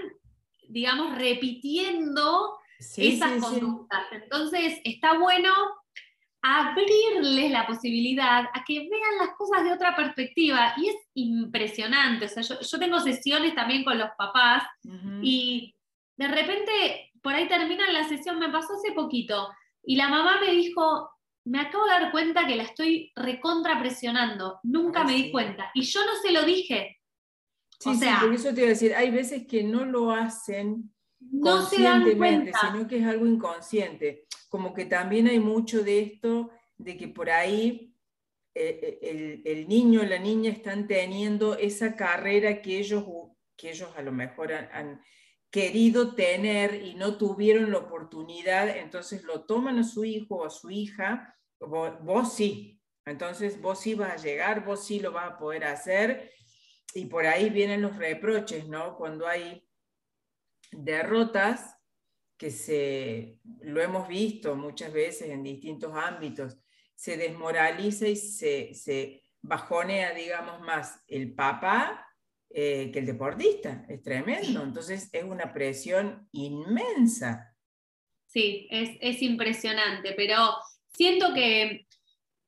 digamos, 0.69 1.17
repitiendo 1.17 2.59
esas 2.79 3.43
conductas. 3.43 4.05
Entonces, 4.13 4.81
está 4.85 5.19
bueno 5.19 5.53
abrirles 6.41 7.51
la 7.51 7.67
posibilidad 7.67 8.45
a 8.55 8.65
que 8.65 8.89
vean 8.89 9.19
las 9.19 9.37
cosas 9.37 9.65
de 9.65 9.73
otra 9.73 9.97
perspectiva. 9.97 10.75
Y 10.77 10.89
es 10.89 10.97
impresionante. 11.15 12.27
O 12.27 12.29
sea, 12.29 12.43
yo, 12.43 12.79
tengo 12.79 13.01
sesiones 13.01 13.55
también 13.55 13.85
con 13.85 13.99
los 13.99 14.11
papás 14.17 14.63
y 15.21 15.75
de 16.17 16.29
repente 16.29 17.13
por 17.23 17.35
ahí 17.35 17.49
terminan 17.49 17.93
la 17.93 18.09
sesión, 18.09 18.39
me 18.39 18.49
pasó 18.49 18.75
hace 18.75 18.93
poquito, 18.93 19.51
y 19.83 19.97
la 19.97 20.09
mamá 20.09 20.39
me 20.41 20.53
dijo, 20.53 21.11
me 21.49 21.61
acabo 21.61 21.85
de 21.85 21.91
dar 21.91 22.11
cuenta 22.11 22.47
que 22.47 22.57
la 22.57 22.65
estoy 22.65 23.11
recontra 23.17 23.81
presionando, 23.81 24.61
nunca 24.65 25.03
me 25.05 25.15
di 25.15 25.31
cuenta. 25.31 25.71
Y 25.75 25.83
yo 25.83 26.01
no 26.05 26.13
se 26.21 26.31
lo 26.31 26.45
dije. 26.45 26.99
Sí, 27.81 27.91
o 27.91 27.95
sea, 27.95 28.21
por 28.21 28.35
eso 28.35 28.53
te 28.53 28.61
iba 28.61 28.67
a 28.67 28.71
decir, 28.71 28.95
hay 28.95 29.11
veces 29.11 29.47
que 29.47 29.63
no 29.63 29.85
lo 29.85 30.11
hacen 30.11 30.93
conscientemente, 31.41 32.53
sino 32.61 32.87
que 32.87 32.99
es 32.99 33.07
algo 33.07 33.27
inconsciente. 33.27 34.27
Como 34.49 34.75
que 34.75 34.85
también 34.85 35.27
hay 35.29 35.39
mucho 35.39 35.83
de 35.83 36.01
esto, 36.01 36.51
de 36.77 36.97
que 36.97 37.09
por 37.09 37.31
ahí 37.31 37.95
eh, 38.55 38.99
eh, 39.01 39.43
el, 39.45 39.69
niño 39.69 40.01
o 40.01 40.05
la 40.05 40.19
niña 40.19 40.51
están 40.51 40.87
teniendo 40.87 41.57
esa 41.57 41.97
carrera 41.97 42.61
que 42.61 42.79
ellos, 42.79 43.05
que 43.57 43.71
ellos 43.71 43.91
a 43.97 44.03
lo 44.03 44.13
mejor 44.13 44.53
han, 44.53 45.01
querido 45.51 46.15
tener 46.15 46.75
y 46.75 46.95
no 46.95 47.17
tuvieron 47.17 47.71
la 47.71 47.79
oportunidad, 47.79 48.69
entonces 48.69 49.23
lo 49.25 49.47
toman 49.47 49.79
a 49.79 49.83
su 49.83 50.05
hijo 50.05 50.37
o 50.37 50.45
a 50.45 50.51
su 50.51 50.71
hija, 50.71 51.38
vos, 51.61 52.35
sí, 52.35 52.81
entonces 53.05 53.61
vos 53.61 53.81
sí 53.81 53.95
vas 53.95 54.13
a 54.13 54.25
llegar, 54.25 54.65
vos 54.65 54.87
sí 54.87 55.01
lo 55.01 55.13
vas 55.13 55.33
a 55.33 55.39
poder 55.39 55.65
hacer, 55.65 56.33
y 56.95 57.07
por 57.07 57.27
ahí 57.27 57.51
vienen 57.51 57.83
los 57.83 57.97
reproches, 57.97 58.69
¿no? 58.69 58.97
Cuando 58.97 59.27
hay 59.27 59.67
derrotas, 60.73 61.75
que 62.37 62.51
se, 62.53 63.41
lo 63.63 63.83
hemos 63.83 64.07
visto 64.07 64.55
muchas 64.55 64.93
veces 64.93 65.31
en 65.31 65.43
distintos 65.43 65.93
ámbitos, 65.95 66.57
se 66.95 67.17
desmoraliza 67.17 68.07
y 68.07 68.17
se, 68.17 68.75
se 68.75 69.23
bajonea, 69.43 70.15
digamos, 70.15 70.61
más 70.61 71.03
el 71.09 71.35
papá 71.35 72.09
eh, 72.51 72.91
que 72.91 73.01
el 73.01 73.07
deportista. 73.07 73.85
Es 73.89 74.03
tremendo. 74.03 74.63
Entonces 74.63 75.11
es 75.13 75.25
una 75.25 75.53
presión 75.53 76.29
inmensa. 76.33 77.55
Sí, 78.27 78.69
es, 78.71 79.23
impresionante, 79.23 80.15
pero 80.17 80.37
siento 80.99 81.33
que 81.33 81.87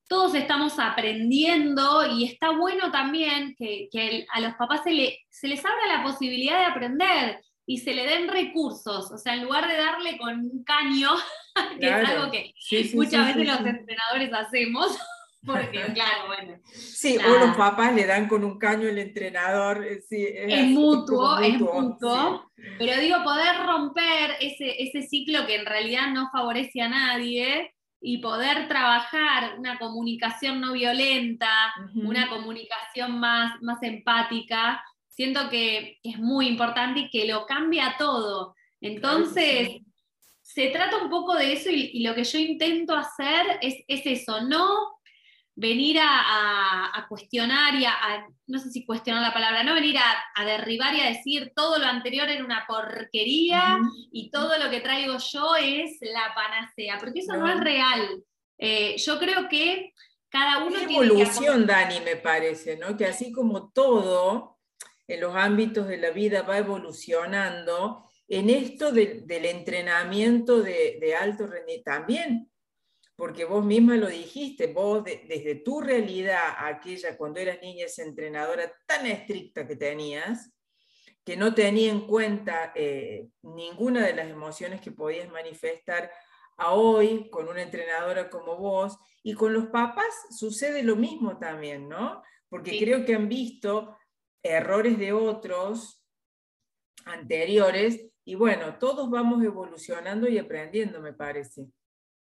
todos 0.08 0.34
estamos 0.34 0.76
aprendiendo 0.80 2.04
y 2.04 2.24
está 2.24 2.50
bueno 2.50 2.90
también 2.90 3.54
que, 3.56 4.26
a 4.32 4.40
los 4.40 4.54
papás 4.54 4.80
se, 4.82 5.18
se 5.28 5.46
les 5.46 5.64
abra 5.64 5.86
la 5.86 6.02
posibilidad 6.02 6.58
de 6.58 6.64
aprender 6.64 7.40
y 7.64 7.78
se 7.78 7.94
le 7.94 8.04
den 8.04 8.26
recursos, 8.26 9.12
o 9.12 9.16
sea, 9.16 9.34
en 9.34 9.44
lugar 9.44 9.68
de 9.68 9.76
darle 9.76 10.18
con 10.18 10.40
un 10.40 10.64
caño, 10.64 11.10
que 11.80 11.86
es 11.86 12.08
algo 12.08 12.32
que 12.32 12.52
muchas 12.94 13.26
veces 13.28 13.46
los 13.46 13.60
entrenadores 13.60 14.32
hacemos, 14.32 14.98
porque 15.46 15.80
claro, 15.94 16.26
bueno. 16.26 16.58
Sí, 16.72 17.16
o 17.16 17.38
los 17.38 17.56
papás 17.56 17.94
le 17.94 18.04
dan 18.04 18.26
con 18.26 18.42
un 18.42 18.58
caño 18.58 18.88
el 18.88 18.98
entrenador. 18.98 19.86
Eh, 19.86 20.02
es, 20.10 20.66
mutuo, 20.66 21.38
es 21.38 21.56
mutuo. 21.60 22.50
Pero 22.78 23.00
digo, 23.00 23.22
poder 23.22 23.64
romper 23.64 24.32
ese, 24.40 24.82
ese 24.82 25.02
ciclo 25.02 25.46
que 25.46 25.54
en 25.54 25.66
realidad 25.66 26.08
no 26.12 26.28
favorece 26.32 26.80
a 26.82 26.88
nadie 26.88 27.72
y 28.00 28.18
poder 28.18 28.66
trabajar 28.66 29.58
una 29.58 29.78
comunicación 29.78 30.60
no 30.60 30.72
violenta, 30.72 31.74
una 31.94 32.28
comunicación 32.28 33.20
más, 33.20 33.60
más 33.60 33.82
empática, 33.82 34.82
siento 35.08 35.50
que, 35.50 35.98
es 36.02 36.18
muy 36.18 36.48
importante 36.48 37.00
y 37.00 37.10
que 37.10 37.26
lo 37.26 37.44
cambia 37.44 37.96
todo. 37.98 38.54
Entonces, 38.80 39.82
se 40.40 40.68
trata 40.68 41.02
un 41.02 41.10
poco 41.10 41.34
de 41.34 41.52
eso 41.52 41.68
y, 41.70 42.02
lo 42.02 42.14
que 42.14 42.24
yo 42.24 42.38
intento 42.38 42.96
hacer 42.96 43.58
es, 43.60 43.76
es 43.86 44.06
eso, 44.06 44.40
no 44.42 44.99
venir 45.60 45.98
a, 46.00 47.06
cuestionar 47.08 47.74
y 47.74 47.84
a, 47.84 48.26
no 48.46 48.58
sé 48.58 48.70
si 48.70 48.86
cuestionar 48.86 49.22
la 49.22 49.34
palabra, 49.34 49.62
no 49.62 49.74
venir 49.74 49.96
a, 49.98 50.44
derribar 50.44 50.94
y 50.94 51.00
a 51.00 51.08
decir 51.08 51.52
todo 51.54 51.78
lo 51.78 51.84
anterior 51.84 52.28
era 52.28 52.44
una 52.44 52.64
porquería 52.66 53.78
y 54.10 54.30
todo 54.30 54.58
lo 54.58 54.70
que 54.70 54.80
traigo 54.80 55.16
yo 55.18 55.56
es 55.56 55.98
la 56.00 56.32
panacea, 56.34 56.98
porque 56.98 57.20
eso 57.20 57.36
no, 57.36 57.52
es 57.52 57.60
real. 57.60 58.22
Eh, 58.58 58.96
yo 58.96 59.18
creo 59.18 59.48
que 59.48 59.92
cada 60.30 60.64
uno... 60.64 60.76
tiene 60.78 60.94
evolución, 60.94 61.66
Dani, 61.66 62.00
me 62.00 62.16
parece, 62.16 62.76
¿no? 62.76 62.96
Que 62.96 63.06
así 63.06 63.30
como 63.30 63.70
todo 63.70 64.58
en 65.06 65.20
los 65.20 65.34
ámbitos 65.34 65.88
de 65.88 65.98
la 65.98 66.10
vida 66.10 66.42
va 66.42 66.58
evolucionando, 66.58 68.08
en 68.28 68.48
esto 68.48 68.92
del 68.92 69.44
entrenamiento 69.44 70.62
de, 70.62 70.98
de 71.00 71.16
alto 71.16 71.46
rendimiento 71.46 71.90
también 71.90 72.49
porque 73.20 73.44
vos 73.44 73.62
misma 73.62 73.96
lo 73.96 74.06
dijiste, 74.06 74.68
vos 74.68 75.04
desde 75.04 75.56
tu 75.56 75.82
realidad, 75.82 76.54
aquella 76.56 77.18
cuando 77.18 77.38
eras 77.38 77.60
niña, 77.60 77.84
esa 77.84 78.02
entrenadora 78.02 78.72
tan 78.86 79.04
estricta 79.04 79.68
que 79.68 79.76
tenías, 79.76 80.50
que 81.22 81.36
no 81.36 81.52
tenía 81.52 81.92
en 81.92 82.06
cuenta 82.06 82.72
eh, 82.74 83.28
ninguna 83.42 84.06
de 84.06 84.14
las 84.14 84.30
emociones 84.30 84.80
que 84.80 84.92
podías 84.92 85.30
manifestar 85.30 86.10
a 86.56 86.72
hoy 86.72 87.28
con 87.28 87.46
una 87.46 87.60
entrenadora 87.60 88.30
como 88.30 88.56
vos, 88.56 88.96
y 89.22 89.34
con 89.34 89.52
los 89.52 89.66
papás 89.66 90.14
sucede 90.30 90.82
lo 90.82 90.96
mismo 90.96 91.38
también, 91.38 91.90
¿no? 91.90 92.22
Porque 92.48 92.78
creo 92.78 93.04
que 93.04 93.14
han 93.14 93.28
visto 93.28 93.98
errores 94.42 94.98
de 94.98 95.12
otros 95.12 96.02
anteriores, 97.04 98.00
y 98.24 98.34
bueno, 98.34 98.78
todos 98.78 99.10
vamos 99.10 99.44
evolucionando 99.44 100.26
y 100.26 100.38
aprendiendo, 100.38 101.02
me 101.02 101.12
parece. 101.12 101.66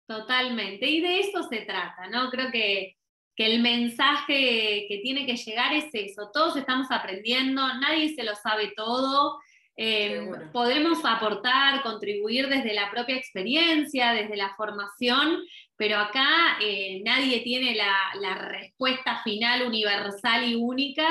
Totalmente, 0.08 0.88
y 0.88 1.02
de 1.02 1.20
eso 1.22 1.44
se 1.44 1.62
trata, 1.62 2.08
¿no? 2.08 2.30
Creo 2.30 2.52
que, 2.52 2.96
el 3.38 3.62
mensaje 3.62 4.86
que 4.88 5.02
tiene 5.04 5.26
que 5.26 5.36
llegar 5.36 5.74
es 5.74 5.90
eso, 5.92 6.30
todos 6.34 6.56
estamos 6.56 6.88
aprendiendo, 6.90 7.62
nadie 7.80 8.16
se 8.16 8.24
lo 8.24 8.34
sabe 8.34 8.72
todo, 8.78 9.38
eh, 9.76 10.26
podemos 10.54 11.04
aportar, 11.04 11.84
contribuir 11.84 12.48
desde 12.48 12.74
la 12.74 12.90
propia 12.90 13.18
experiencia, 13.18 14.14
desde 14.14 14.38
la 14.38 14.56
formación, 14.56 15.44
pero 15.76 15.98
acá 15.98 16.58
eh, 16.62 17.02
nadie 17.04 17.42
tiene 17.42 17.76
la, 17.76 18.36
respuesta 18.36 19.22
final 19.22 19.68
universal 19.68 20.48
y 20.50 20.56
única. 20.56 21.10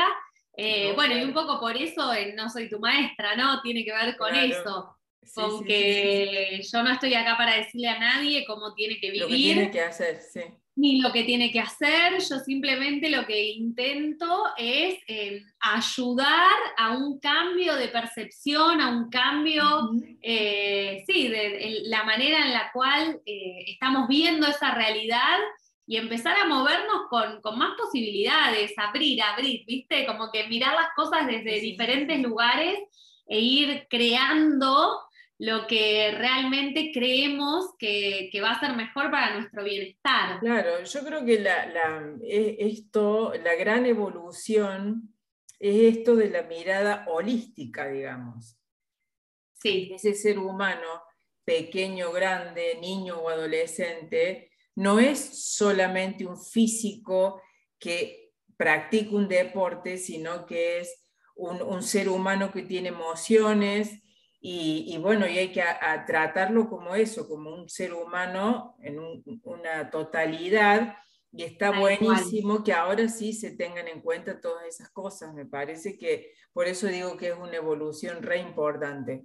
Eh, 0.56 0.92
bueno, 0.94 1.18
y 1.18 1.24
un 1.24 1.34
poco 1.34 1.60
por 1.60 1.76
eso 1.76 2.10
no 2.34 2.48
soy 2.48 2.70
tu 2.70 2.78
maestra, 2.78 3.36
¿no? 3.36 3.60
Tiene 3.60 3.84
que 3.84 3.92
ver 3.92 4.16
con 4.16 4.34
eso 4.34 4.96
con 5.34 5.64
que 5.64 6.60
yo 6.62 6.82
no 6.82 6.90
estoy 6.90 7.14
acá 7.14 7.36
para 7.36 7.56
decirle 7.56 7.88
a 7.88 7.98
nadie 7.98 8.44
cómo 8.46 8.74
tiene 8.74 8.98
que 9.00 9.10
vivir. 9.10 9.22
Lo 9.22 9.28
que 9.28 9.36
tiene 9.36 9.70
que 9.70 9.80
hacer, 9.80 10.20
sí. 10.20 10.40
Ni 10.76 11.00
lo 11.00 11.12
que 11.12 11.22
tiene 11.22 11.52
que 11.52 11.60
hacer, 11.60 12.14
yo 12.18 12.38
simplemente 12.40 13.08
lo 13.08 13.24
que 13.26 13.52
intento 13.52 14.44
es 14.58 14.98
eh, 15.06 15.40
ayudar 15.60 16.56
a 16.76 16.96
un 16.96 17.20
cambio 17.20 17.76
de 17.76 17.88
percepción, 17.88 18.80
a 18.80 18.88
un 18.88 19.08
cambio, 19.08 19.90
eh, 20.20 21.04
sí, 21.06 21.28
de, 21.28 21.82
la 21.84 22.02
manera 22.02 22.44
en 22.44 22.52
la 22.52 22.72
cual 22.72 23.20
eh, 23.24 23.66
estamos 23.68 24.08
viendo 24.08 24.48
esa 24.48 24.74
realidad 24.74 25.38
y 25.86 25.96
empezar 25.96 26.36
a 26.38 26.46
movernos 26.46 27.02
con, 27.08 27.40
con, 27.40 27.56
más 27.56 27.76
posibilidades, 27.76 28.72
abrir, 28.76 29.22
abrir, 29.22 29.64
¿viste? 29.66 30.06
Como 30.06 30.32
que 30.32 30.48
mirar 30.48 30.74
las 30.74 30.88
cosas 30.96 31.26
desde 31.28 31.60
diferentes 31.60 32.20
lugares 32.20 32.78
e 33.26 33.38
ir 33.38 33.86
creando 33.88 34.98
lo 35.38 35.66
que 35.66 36.12
realmente 36.16 36.90
creemos 36.92 37.74
que, 37.78 38.30
va 38.42 38.52
a 38.52 38.60
ser 38.60 38.76
mejor 38.76 39.10
para 39.10 39.34
nuestro 39.34 39.64
bienestar. 39.64 40.38
Claro, 40.40 40.82
yo 40.82 41.04
creo 41.04 41.24
que 41.24 41.40
la, 41.40 42.16
e, 42.22 42.56
esto, 42.60 43.32
la 43.42 43.54
gran 43.54 43.84
evolución 43.86 45.14
es 45.58 45.96
esto 45.96 46.14
de 46.14 46.30
la 46.30 46.42
mirada 46.42 47.04
holística, 47.08 47.88
digamos. 47.88 48.56
Sí. 49.54 49.90
Ese 49.92 50.14
ser 50.14 50.38
humano, 50.38 51.02
pequeño, 51.44 52.12
grande, 52.12 52.78
niño 52.80 53.18
o 53.18 53.28
adolescente, 53.28 54.50
no 54.76 55.00
es 55.00 55.18
solamente 55.54 56.26
un 56.26 56.40
físico 56.40 57.40
que 57.78 58.32
practica 58.56 59.16
un 59.16 59.28
deporte, 59.28 59.96
sino 59.96 60.46
que 60.46 60.80
es 60.80 61.04
un, 61.34 61.60
un 61.60 61.82
ser 61.82 62.08
humano 62.08 62.52
que 62.52 62.62
tiene 62.62 62.90
emociones, 62.90 64.03
y, 64.46 64.98
bueno, 64.98 65.26
y 65.26 65.38
hay 65.38 65.52
que 65.52 65.64
tratarlo 66.06 66.68
como 66.68 66.94
eso, 66.94 67.26
como 67.26 67.48
un 67.54 67.66
ser 67.66 67.94
humano 67.94 68.76
en 68.82 68.98
una 69.42 69.88
totalidad. 69.88 70.98
Y 71.32 71.44
está 71.44 71.70
buenísimo 71.70 72.62
que 72.62 72.74
ahora 72.74 73.08
sí 73.08 73.32
se 73.32 73.56
tengan 73.56 73.88
en 73.88 74.02
cuenta 74.02 74.42
todas 74.42 74.66
esas 74.66 74.90
cosas. 74.90 75.32
Me 75.32 75.46
parece 75.46 75.96
que 75.96 76.34
por 76.52 76.68
eso 76.68 76.88
digo 76.88 77.16
que 77.16 77.28
es 77.28 77.38
una 77.38 77.56
evolución 77.56 78.22
re 78.22 78.36
importante. 78.40 79.24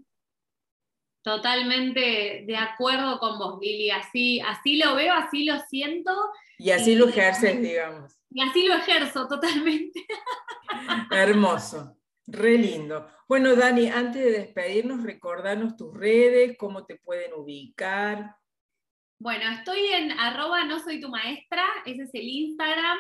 Totalmente 1.22 2.46
de 2.48 2.56
acuerdo 2.56 3.20
con 3.20 3.38
vos, 3.40 3.60
Lili. 3.62 3.92
Así, 3.92 4.40
así 4.40 4.78
lo 4.78 4.96
veo, 4.96 5.14
así 5.14 5.44
lo 5.44 5.60
siento. 5.70 6.14
Y 6.58 6.72
así 6.72 6.96
lo 6.96 7.10
ejerces, 7.10 7.62
digamos. 7.62 8.18
Y 8.32 8.42
así 8.42 8.66
lo 8.66 8.76
ejerzo 8.76 9.28
totalmente. 9.28 10.08
Hermoso, 11.12 11.98
re 12.26 12.58
lindo. 12.58 13.06
Bueno, 13.30 13.56
Dani, 13.56 13.90
antes 13.90 14.24
de 14.24 14.32
despedirnos, 14.32 15.04
recordanos 15.04 15.78
tus 15.78 15.94
redes, 15.96 16.58
cómo 16.58 16.88
te 16.88 16.96
pueden 16.96 17.32
ubicar. 17.36 18.36
Bueno, 19.20 19.52
estoy 19.52 19.86
en 19.86 20.12
arroba 20.14 20.66
no 20.66 20.80
soy 20.80 21.00
tu 21.00 21.10
maestra, 21.10 21.64
ese 21.86 22.04
es 22.04 22.10
el 22.16 22.28
Instagram. 22.28 22.98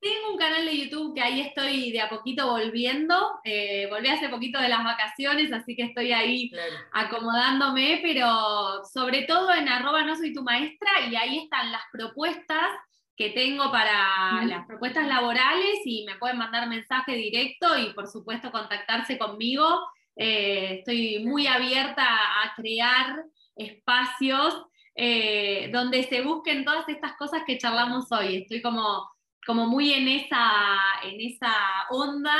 Tengo 0.00 0.32
un 0.32 0.38
canal 0.38 0.66
de 0.66 0.76
YouTube 0.76 1.14
que 1.14 1.20
ahí 1.20 1.40
estoy 1.40 1.92
de 1.92 2.00
a 2.00 2.08
poquito 2.08 2.50
volviendo. 2.50 3.14
Eh, 3.44 3.86
volví 3.90 4.08
hace 4.08 4.28
poquito 4.28 4.60
de 4.60 4.68
las 4.68 4.82
vacaciones, 4.82 5.52
así 5.52 5.76
que 5.76 5.84
estoy 5.84 6.10
ahí 6.10 6.50
acomodándome, 6.92 8.00
pero 8.02 8.84
sobre 8.92 9.22
todo 9.22 9.54
en 9.54 9.68
arroba 9.68 10.02
no 10.02 10.16
soy 10.16 10.34
tu 10.34 10.42
maestra 10.42 10.90
y 11.08 11.14
ahí 11.14 11.38
están 11.44 11.70
las 11.70 11.82
propuestas 11.92 12.70
que 13.16 13.30
tengo 13.30 13.70
para 13.70 14.44
las 14.44 14.66
propuestas 14.66 15.06
laborales 15.06 15.80
y 15.84 16.04
me 16.04 16.16
pueden 16.16 16.38
mandar 16.38 16.68
mensaje 16.68 17.12
directo 17.12 17.78
y 17.78 17.92
por 17.92 18.08
supuesto 18.08 18.50
contactarse 18.50 19.18
conmigo. 19.18 19.86
Eh, 20.16 20.78
estoy 20.78 21.24
muy 21.24 21.46
abierta 21.46 22.04
a 22.04 22.54
crear 22.56 23.24
espacios 23.56 24.64
eh, 24.96 25.70
donde 25.72 26.02
se 26.04 26.22
busquen 26.22 26.64
todas 26.64 26.88
estas 26.88 27.16
cosas 27.16 27.42
que 27.46 27.58
charlamos 27.58 28.10
hoy. 28.12 28.36
Estoy 28.36 28.62
como 28.62 29.14
como 29.46 29.66
muy 29.66 29.92
en 29.92 30.08
esa, 30.08 30.80
en 31.02 31.20
esa 31.20 31.52
onda. 31.90 32.36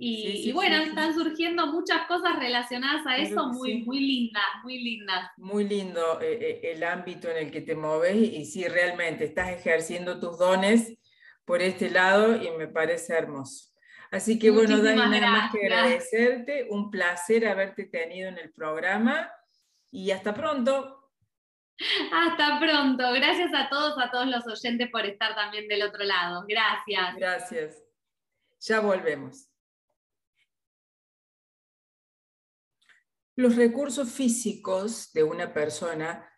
Y, 0.00 0.52
bueno, 0.52 0.76
están 0.76 1.14
surgiendo 1.14 1.66
muchas 1.66 2.06
cosas 2.06 2.38
relacionadas 2.38 3.06
a 3.06 3.16
eso 3.16 3.48
muy, 3.48 3.82
muy 3.82 4.00
lindas, 4.00 4.44
muy 4.62 4.78
lindas. 4.78 5.30
Muy 5.36 5.68
lindo 5.68 6.20
eh, 6.20 6.38
eh, 6.40 6.72
el 6.72 6.84
ámbito 6.84 7.28
en 7.28 7.38
el 7.38 7.50
que 7.50 7.60
te 7.60 7.74
mueves 7.74 8.16
y, 8.16 8.44
sí, 8.44 8.66
realmente 8.68 9.24
estás 9.24 9.50
ejerciendo 9.50 10.20
tus 10.20 10.38
dones 10.38 10.94
por 11.44 11.62
este 11.62 11.90
lado 11.90 12.36
y 12.36 12.50
me 12.56 12.68
parece 12.68 13.14
hermoso. 13.14 13.68
Así 14.10 14.38
que 14.38 14.50
bueno, 14.50 14.82
Dani, 14.82 14.98
nada 14.98 15.30
más 15.30 15.52
que 15.52 15.66
agradecerte, 15.66 16.66
un 16.70 16.90
placer 16.90 17.46
haberte 17.46 17.84
tenido 17.84 18.28
en 18.28 18.38
el 18.38 18.52
programa 18.52 19.30
y 19.90 20.10
hasta 20.10 20.32
pronto. 20.32 21.12
Hasta 22.12 22.58
pronto. 22.58 23.12
Gracias 23.12 23.52
a 23.54 23.68
todos, 23.68 23.98
a 23.98 24.10
todos 24.10 24.26
los 24.26 24.46
oyentes 24.46 24.88
por 24.90 25.04
estar 25.04 25.34
también 25.34 25.68
del 25.68 25.82
otro 25.82 26.04
lado. 26.04 26.44
Gracias. 26.48 27.16
Gracias. 27.16 27.82
Ya 28.60 28.80
volvemos. 28.80 29.48
Los 33.38 33.54
recursos 33.54 34.10
físicos 34.10 35.12
de 35.12 35.22
una 35.22 35.54
persona 35.54 36.28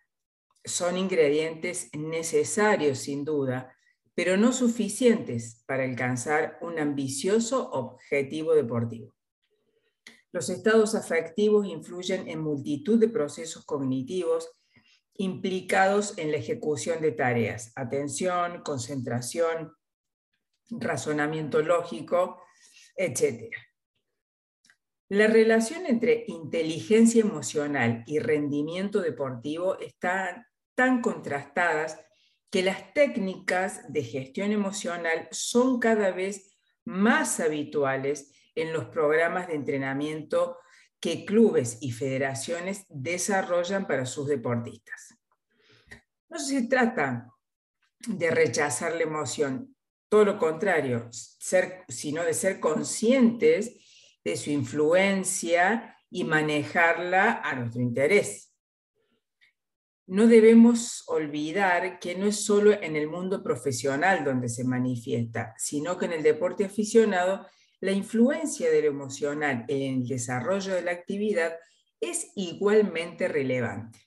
son 0.63 0.99
ingredientes 0.99 1.89
necesarios, 1.97 2.99
sin 2.99 3.25
duda, 3.25 3.75
pero 4.13 4.37
no 4.37 4.53
suficientes 4.53 5.63
para 5.65 5.83
alcanzar 5.83 6.59
un 6.61 6.77
ambicioso 6.77 7.71
objetivo 7.71 8.53
deportivo. 8.53 9.15
Los 10.31 10.51
estados 10.51 10.93
afectivos 10.93 11.65
influyen 11.65 12.29
en 12.29 12.39
multitud 12.39 12.99
de 12.99 13.09
procesos 13.09 13.65
cognitivos 13.65 14.51
implicados 15.15 16.15
en 16.19 16.29
la 16.29 16.37
ejecución 16.37 17.01
de 17.01 17.13
tareas, 17.13 17.71
atención, 17.75 18.61
concentración, 18.61 19.73
razonamiento 20.69 21.63
lógico, 21.63 22.43
etc. 22.95 23.51
La 25.11 25.27
relación 25.27 25.85
entre 25.87 26.23
inteligencia 26.27 27.19
emocional 27.19 28.05
y 28.07 28.19
rendimiento 28.19 29.01
deportivo 29.01 29.77
están 29.77 30.45
tan 30.73 31.01
contrastadas 31.01 31.99
que 32.49 32.63
las 32.63 32.93
técnicas 32.93 33.91
de 33.91 34.05
gestión 34.05 34.53
emocional 34.53 35.27
son 35.31 35.81
cada 35.81 36.11
vez 36.11 36.55
más 36.85 37.41
habituales 37.41 38.31
en 38.55 38.71
los 38.71 38.85
programas 38.85 39.49
de 39.49 39.55
entrenamiento 39.55 40.57
que 41.01 41.25
clubes 41.25 41.79
y 41.81 41.91
federaciones 41.91 42.85
desarrollan 42.87 43.87
para 43.87 44.05
sus 44.05 44.29
deportistas. 44.29 45.17
No 46.29 46.39
se 46.39 46.69
trata 46.69 47.27
de 48.07 48.31
rechazar 48.31 48.93
la 48.93 49.03
emoción, 49.03 49.75
todo 50.07 50.23
lo 50.23 50.37
contrario, 50.37 51.09
sino 51.11 52.23
de 52.23 52.33
ser 52.33 52.61
conscientes 52.61 53.75
de 54.23 54.37
su 54.37 54.51
influencia 54.51 55.97
y 56.09 56.23
manejarla 56.23 57.41
a 57.43 57.55
nuestro 57.55 57.81
interés. 57.81 58.53
No 60.07 60.27
debemos 60.27 61.03
olvidar 61.07 61.99
que 61.99 62.15
no 62.15 62.25
es 62.25 62.43
solo 62.43 62.73
en 62.73 62.95
el 62.95 63.07
mundo 63.07 63.41
profesional 63.41 64.25
donde 64.25 64.49
se 64.49 64.63
manifiesta, 64.63 65.53
sino 65.57 65.97
que 65.97 66.05
en 66.05 66.13
el 66.13 66.23
deporte 66.23 66.65
aficionado 66.65 67.47
la 67.79 67.91
influencia 67.91 68.69
de 68.69 68.81
lo 68.81 68.87
emocional 68.89 69.65
en 69.67 70.01
el 70.01 70.07
desarrollo 70.07 70.73
de 70.73 70.81
la 70.81 70.91
actividad 70.91 71.53
es 71.99 72.31
igualmente 72.35 73.27
relevante. 73.27 73.99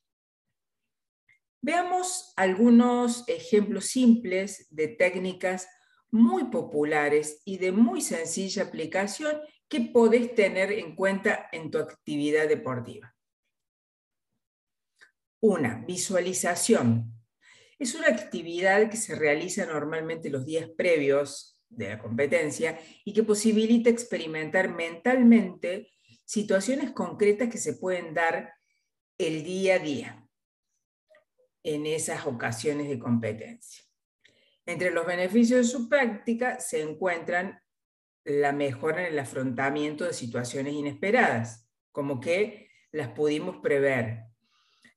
Veamos 1.63 2.35
algunos 2.37 3.27
ejemplos 3.27 3.87
simples 3.87 4.67
de 4.71 4.89
técnicas 4.89 5.67
muy 6.11 6.45
populares 6.45 7.41
y 7.45 7.57
de 7.57 7.73
muy 7.73 8.03
sencilla 8.03 8.65
aplicación 8.65 9.41
que 9.75 9.81
podés 9.81 10.37
tener 10.37 10.71
en 10.71 10.95
cuenta 10.95 11.49
en 11.51 11.69
tu 11.69 11.79
actividad 11.79 12.47
deportiva. 12.47 13.13
Una, 15.41 15.85
visualización. 15.85 17.13
Es 17.77 17.97
una 17.97 18.07
actividad 18.07 18.89
que 18.89 18.97
se 18.97 19.17
realiza 19.17 19.67
normalmente 19.67 20.31
los 20.31 20.47
días 20.47 20.71
previos 20.77 21.61
de 21.69 21.89
la 21.89 21.99
competencia 21.99 22.79
y 23.05 23.13
que 23.13 23.25
posibilita 23.25 23.91
experimentar 23.91 24.73
mentalmente 24.73 25.91
situaciones 26.25 26.93
concretas 26.93 27.49
que 27.49 27.59
se 27.59 27.73
pueden 27.73 28.15
dar 28.15 28.55
el 29.19 29.43
día 29.43 29.75
a 29.75 29.79
día 29.81 30.29
en 31.65 31.87
esas 31.87 32.27
ocasiones 32.27 32.89
de 32.89 33.01
competencia. 33.01 33.83
Entre 34.67 34.93
los 34.93 35.05
beneficios 35.05 35.67
de 35.67 35.73
su 35.73 35.89
práctica 35.89 36.61
se 36.61 36.81
encuentran 36.81 37.61
la 38.25 38.53
mejora 38.53 39.07
en 39.07 39.13
el 39.13 39.19
afrontamiento 39.19 40.05
de 40.05 40.13
situaciones 40.13 40.75
inesperadas, 40.75 41.69
como 41.93 42.21
que 42.21 42.71
las 42.93 43.09
pudimos 43.09 43.57
prever, 43.59 44.25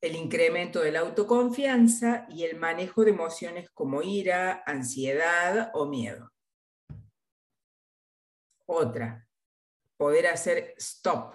el 0.01 0.15
incremento 0.15 0.81
de 0.81 0.91
la 0.91 0.99
autoconfianza 0.99 2.27
y 2.29 2.43
el 2.43 2.57
manejo 2.57 3.03
de 3.03 3.11
emociones 3.11 3.69
como 3.71 4.01
ira, 4.01 4.63
ansiedad 4.65 5.71
o 5.73 5.87
miedo. 5.87 6.31
Otra, 8.65 9.27
poder 9.97 10.27
hacer 10.27 10.73
stop, 10.77 11.33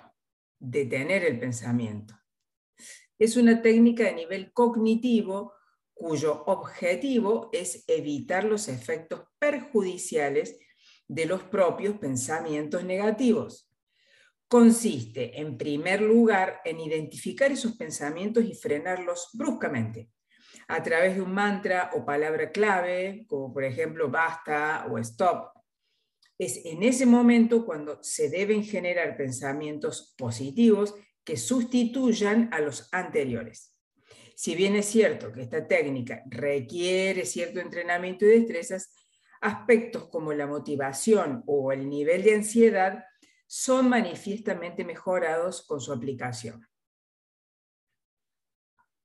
detener 0.59 1.25
el 1.25 1.39
pensamiento. 1.41 2.15
Es 3.19 3.37
una 3.37 3.61
técnica 3.63 4.05
de 4.05 4.15
nivel 4.15 4.53
cognitivo 4.53 5.55
cuyo 5.95 6.45
objetivo 6.47 7.51
es 7.53 7.85
evitar 7.87 8.45
los 8.45 8.69
efectos 8.69 9.25
perjudiciales 9.39 10.59
de 11.09 11.27
los 11.27 11.43
propios 11.45 11.99
pensamientos 11.99 12.85
negativos. 12.85 13.71
Consiste, 14.49 15.41
en 15.41 15.57
primer 15.57 16.03
lugar, 16.03 16.61
en 16.65 16.81
identificar 16.81 17.51
esos 17.51 17.77
pensamientos 17.77 18.45
y 18.45 18.55
frenarlos 18.55 19.31
bruscamente, 19.33 20.11
a 20.69 20.83
través 20.83 21.17
de 21.17 21.23
un 21.23 21.33
mantra 21.33 21.91
o 21.95 22.05
palabra 22.05 22.51
clave, 22.51 23.25
como 23.27 23.53
por 23.53 23.65
ejemplo 23.65 24.11
basta 24.11 24.87
o 24.91 24.99
stop, 24.99 25.53
es 26.39 26.65
en 26.65 26.83
ese 26.83 27.07
momento 27.07 27.65
cuando 27.65 28.03
se 28.03 28.29
deben 28.29 28.65
generar 28.65 29.17
pensamientos 29.17 30.15
positivos 30.17 30.95
que 31.25 31.37
sustituyan 31.37 32.49
a 32.53 32.61
los 32.61 32.89
anteriores. 32.93 33.75
Si 34.35 34.55
bien 34.55 34.75
es 34.75 34.87
cierto 34.87 35.31
que 35.33 35.43
esta 35.43 35.69
técnica 35.69 36.23
requiere 36.27 37.27
cierto 37.27 37.61
entrenamiento 37.61 38.25
y 38.25 38.29
destrezas, 38.29 38.93
aspectos 39.43 40.09
como 40.09 40.33
la 40.33 40.47
motivación 40.47 41.43
o 41.47 41.73
el 41.73 41.89
nivel 41.89 42.23
de 42.23 42.37
ansiedad 42.37 43.05
son 43.47 43.89
manifiestamente 43.89 44.85
mejorados 44.85 45.67
con 45.67 45.81
su 45.81 45.93
aplicación. 45.93 46.67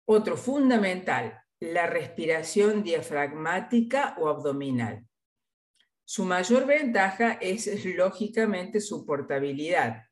Otro 0.05 0.37
fundamental, 0.37 1.41
la 1.59 1.87
respiración 1.87 2.83
diafragmática 2.83 4.15
o 4.19 4.29
abdominal. 4.29 5.05
Su 6.05 6.23
mayor 6.23 6.65
ventaja 6.65 7.33
es 7.41 7.83
lógicamente 7.83 8.79
su 8.79 9.05
portabilidad. 9.05 10.03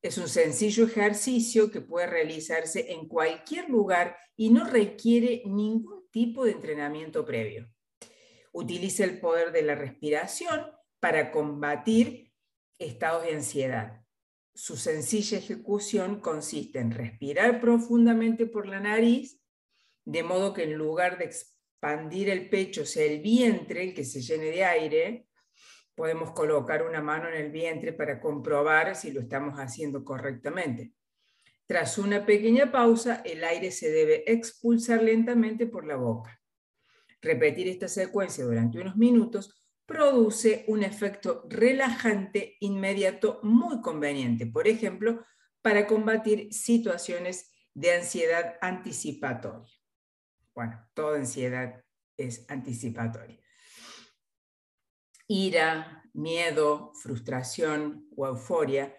Es 0.00 0.16
un 0.16 0.28
sencillo 0.28 0.84
ejercicio 0.86 1.70
que 1.70 1.82
puede 1.82 2.06
realizarse 2.06 2.92
en 2.92 3.08
cualquier 3.08 3.68
lugar 3.68 4.16
y 4.36 4.48
no 4.50 4.64
requiere 4.64 5.42
ningún 5.44 6.08
tipo 6.10 6.44
de 6.44 6.52
entrenamiento 6.52 7.26
previo. 7.26 7.68
Utiliza 8.56 9.04
el 9.04 9.20
poder 9.20 9.52
de 9.52 9.62
la 9.62 9.74
respiración 9.74 10.66
para 10.98 11.30
combatir 11.30 12.32
estados 12.78 13.24
de 13.24 13.34
ansiedad. 13.34 14.02
Su 14.54 14.76
sencilla 14.76 15.38
ejecución 15.38 16.20
consiste 16.20 16.78
en 16.78 16.90
respirar 16.90 17.60
profundamente 17.60 18.46
por 18.46 18.66
la 18.66 18.80
nariz, 18.80 19.42
de 20.06 20.22
modo 20.22 20.54
que 20.54 20.64
en 20.64 20.74
lugar 20.74 21.18
de 21.18 21.26
expandir 21.26 22.30
el 22.30 22.48
pecho 22.48 22.86
sea 22.86 23.04
el 23.04 23.20
vientre 23.20 23.82
el 23.82 23.94
que 23.94 24.04
se 24.04 24.22
llene 24.22 24.46
de 24.46 24.64
aire, 24.64 25.26
Podemos 25.96 26.32
colocar 26.32 26.82
una 26.82 27.00
mano 27.00 27.26
en 27.28 27.36
el 27.36 27.50
vientre 27.50 27.94
para 27.94 28.20
comprobar 28.20 28.94
si 28.96 29.12
lo 29.12 29.20
estamos 29.22 29.58
haciendo 29.58 30.04
correctamente. 30.04 30.92
Tras 31.64 31.96
una 31.96 32.26
pequeña 32.26 32.70
pausa, 32.70 33.22
el 33.24 33.42
aire 33.42 33.70
se 33.70 33.90
debe 33.90 34.30
expulsar 34.30 35.02
lentamente 35.02 35.66
por 35.66 35.86
la 35.86 35.96
boca. 35.96 36.38
Repetir 37.26 37.68
esta 37.68 37.88
secuencia 37.88 38.44
durante 38.44 38.80
unos 38.80 38.96
minutos 38.96 39.52
produce 39.84 40.64
un 40.68 40.82
efecto 40.82 41.44
relajante 41.48 42.56
inmediato 42.60 43.40
muy 43.42 43.80
conveniente, 43.80 44.46
por 44.46 44.68
ejemplo, 44.68 45.24
para 45.60 45.86
combatir 45.86 46.52
situaciones 46.52 47.50
de 47.74 47.96
ansiedad 47.96 48.54
anticipatoria. 48.60 49.74
Bueno, 50.54 50.88
toda 50.94 51.18
ansiedad 51.18 51.82
es 52.16 52.48
anticipatoria 52.48 53.40
ira, 55.28 56.04
miedo, 56.14 56.92
frustración 56.94 58.08
o 58.16 58.26
euforia 58.26 58.96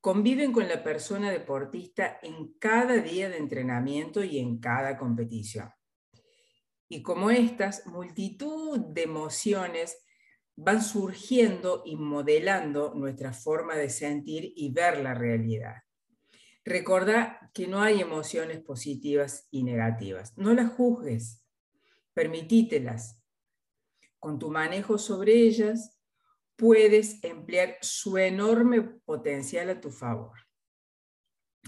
conviven 0.00 0.52
con 0.52 0.68
la 0.68 0.82
persona 0.82 1.30
deportista 1.30 2.18
en 2.22 2.54
cada 2.58 2.96
día 2.98 3.28
de 3.28 3.38
entrenamiento 3.38 4.22
y 4.22 4.38
en 4.38 4.58
cada 4.58 4.98
competición. 4.98 5.70
Y 6.88 7.02
como 7.02 7.30
estas, 7.30 7.86
multitud 7.86 8.78
de 8.78 9.02
emociones 9.02 9.98
van 10.56 10.82
surgiendo 10.82 11.82
y 11.84 11.96
modelando 11.96 12.94
nuestra 12.94 13.32
forma 13.32 13.76
de 13.76 13.90
sentir 13.90 14.52
y 14.54 14.70
ver 14.72 15.00
la 15.00 15.14
realidad. 15.14 15.76
Recuerda 16.64 17.50
que 17.52 17.66
no 17.66 17.82
hay 17.82 18.00
emociones 18.00 18.60
positivas 18.60 19.48
y 19.50 19.64
negativas. 19.64 20.36
No 20.38 20.54
las 20.54 20.72
juzgues, 20.72 21.44
permitítelas, 22.14 23.20
con 24.18 24.38
tu 24.38 24.50
manejo 24.50 24.96
sobre 24.96 25.34
ellas, 25.34 26.00
puedes 26.56 27.22
emplear 27.22 27.76
su 27.82 28.16
enorme 28.16 28.80
potencial 28.80 29.68
a 29.68 29.80
tu 29.80 29.90
favor. 29.90 30.38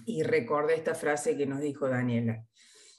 Y 0.06 0.22
recuerda 0.22 0.72
esta 0.72 0.94
frase 0.94 1.36
que 1.36 1.44
nos 1.44 1.60
dijo 1.60 1.86
Daniela. 1.86 2.46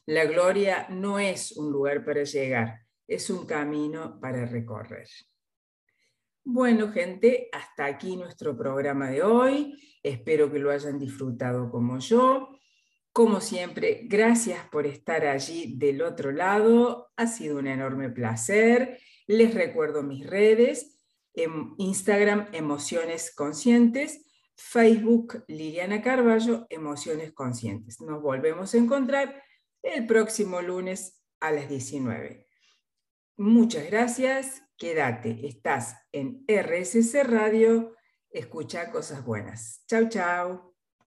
La 0.08 0.24
gloria 0.24 0.88
no 0.90 1.20
es 1.20 1.52
un 1.52 1.70
lugar 1.70 2.06
para 2.06 2.24
llegar, 2.24 2.80
es 3.06 3.30
un 3.30 3.46
camino 3.46 4.20
para 4.22 4.46
recorrer. 4.46 5.08
Bueno, 6.46 6.94
gente, 6.94 7.50
hasta 7.52 7.84
aquí 7.84 8.16
nuestro 8.16 8.58
programa 8.58 9.10
de 9.10 9.22
hoy. 9.22 9.78
Espero 10.02 10.50
que 10.50 10.60
lo 10.60 10.72
hayan 10.72 10.98
disfrutado 10.98 11.70
como 11.70 12.00
yo. 12.00 12.58
Como 13.12 13.42
siempre, 13.42 14.04
gracias 14.06 14.66
por 14.70 14.88
estar 14.88 15.26
allí 15.26 15.76
del 15.78 16.02
otro 16.02 16.32
lado. 16.32 17.12
Ha 17.18 17.28
sido 17.28 17.58
un 17.58 17.68
enorme 17.68 18.10
placer. 18.10 19.02
Les 19.28 19.54
recuerdo 19.54 20.04
mis 20.04 20.26
redes, 20.26 21.02
en 21.34 21.74
Instagram 21.80 22.48
Emociones 22.54 23.36
Conscientes, 23.36 24.26
Facebook 24.56 25.44
Liliana 25.50 26.02
Carballo, 26.02 26.66
Emociones 26.70 27.34
Conscientes. 27.34 28.00
Nos 28.00 28.22
volvemos 28.22 28.74
a 28.74 28.78
encontrar 28.78 29.44
el 29.84 30.06
próximo 30.06 30.62
lunes 30.62 31.22
a 31.40 31.52
las 31.52 31.70
19. 31.70 32.48
Muchas 33.38 33.86
gracias, 33.86 34.64
quédate, 34.78 35.48
estás 35.48 35.96
en 36.12 36.44
RSC 36.48 37.24
Radio, 37.24 37.96
escucha 38.30 38.92
cosas 38.92 39.24
buenas. 39.24 39.84
Chau, 39.88 40.10
chau. 40.10 40.77